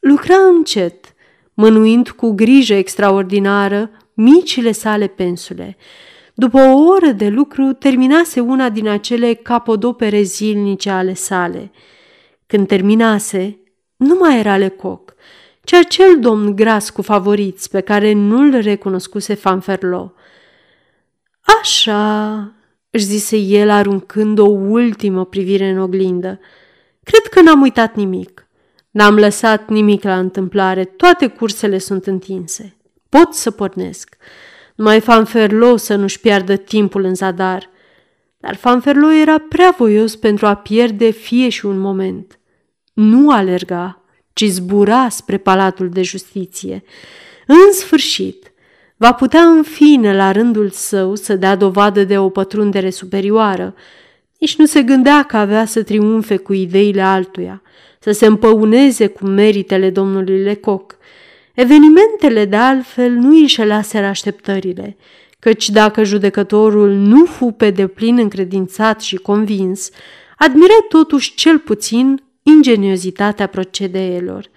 [0.00, 1.14] Lucra încet,
[1.54, 5.76] mânuind cu grijă extraordinară micile sale pensule.
[6.34, 11.70] După o oră de lucru, terminase una din acele capodopere zilnice ale sale.
[12.46, 13.58] Când terminase,
[14.04, 15.14] nu mai era lecoc,
[15.62, 20.12] ci acel domn gras cu favoriți pe care nu-l recunoscuse Fanferlo.
[21.60, 22.52] Așa,
[22.90, 26.40] își zise el aruncând o ultimă privire în oglindă.
[27.02, 28.48] Cred că n-am uitat nimic.
[28.90, 32.76] N-am lăsat nimic la întâmplare, toate cursele sunt întinse.
[33.08, 34.16] Pot să pornesc.
[34.74, 37.70] Numai Fanferlo să nu-și piardă timpul în zadar.
[38.38, 42.38] Dar Fanferlo era prea voios pentru a pierde fie și un moment.
[42.94, 46.82] Nu alerga, ci zbura spre Palatul de Justiție.
[47.46, 48.52] În sfârșit,
[48.96, 53.74] va putea în fine la rândul său să dea dovadă de o pătrundere superioară.
[54.38, 57.62] Nici nu se gândea că avea să triumfe cu ideile altuia,
[57.98, 60.98] să se împăuneze cu meritele domnului Lecoq.
[61.54, 64.96] Evenimentele de altfel nu îi înșelaseră așteptările,
[65.38, 69.90] căci dacă judecătorul nu fu pe deplin încredințat și convins,
[70.38, 74.50] admiră totuși cel puțin ingeniozitatea procedeelor.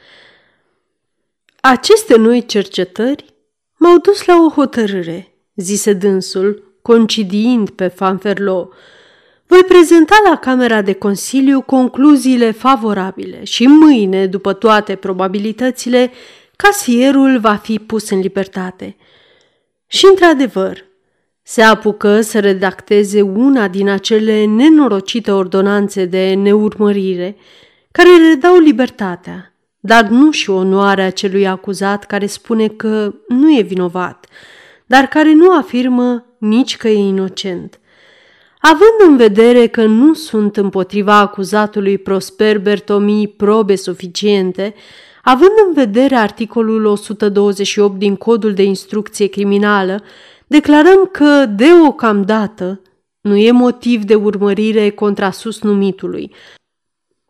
[1.61, 3.25] Aceste noi cercetări
[3.77, 8.69] m-au dus la o hotărâre, zise dânsul, concidiind pe Fanferlo.
[9.45, 16.11] Voi prezenta la Camera de Consiliu concluziile favorabile și mâine, după toate probabilitățile,
[16.55, 18.95] casierul va fi pus în libertate.
[19.87, 20.85] Și, într-adevăr,
[21.43, 27.35] se apucă să redacteze una din acele nenorocite ordonanțe de neurmărire
[27.97, 33.61] care le dau libertatea, dar nu și onoarea celui acuzat care spune că nu e
[33.61, 34.25] vinovat,
[34.85, 37.79] dar care nu afirmă nici că e inocent.
[38.59, 44.73] Având în vedere că nu sunt împotriva acuzatului Prosper Bertomi probe suficiente,
[45.23, 50.03] Având în vedere articolul 128 din Codul de Instrucție Criminală,
[50.47, 52.81] declarăm că, deocamdată,
[53.21, 56.31] nu e motiv de urmărire contra sus numitului.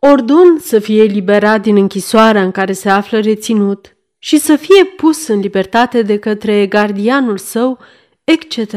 [0.00, 5.26] Ordon să fie eliberat din închisoarea în care se află reținut și să fie pus
[5.26, 7.78] în libertate de către gardianul său,
[8.24, 8.72] etc.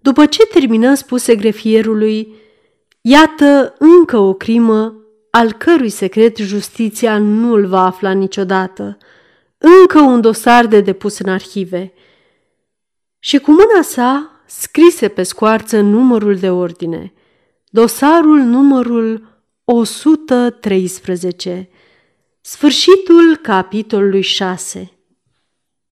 [0.00, 2.34] După ce termină spuse grefierului,
[3.00, 4.94] iată încă o crimă
[5.30, 8.98] al cărui secret justiția nu-l va afla niciodată,
[9.58, 11.92] încă un dosar de depus în arhive.
[13.18, 17.12] Și cu mâna sa scrise pe scoarță numărul de ordine,
[17.68, 19.29] dosarul numărul
[19.64, 21.68] 113,
[22.40, 24.90] sfârșitul capitolului 6.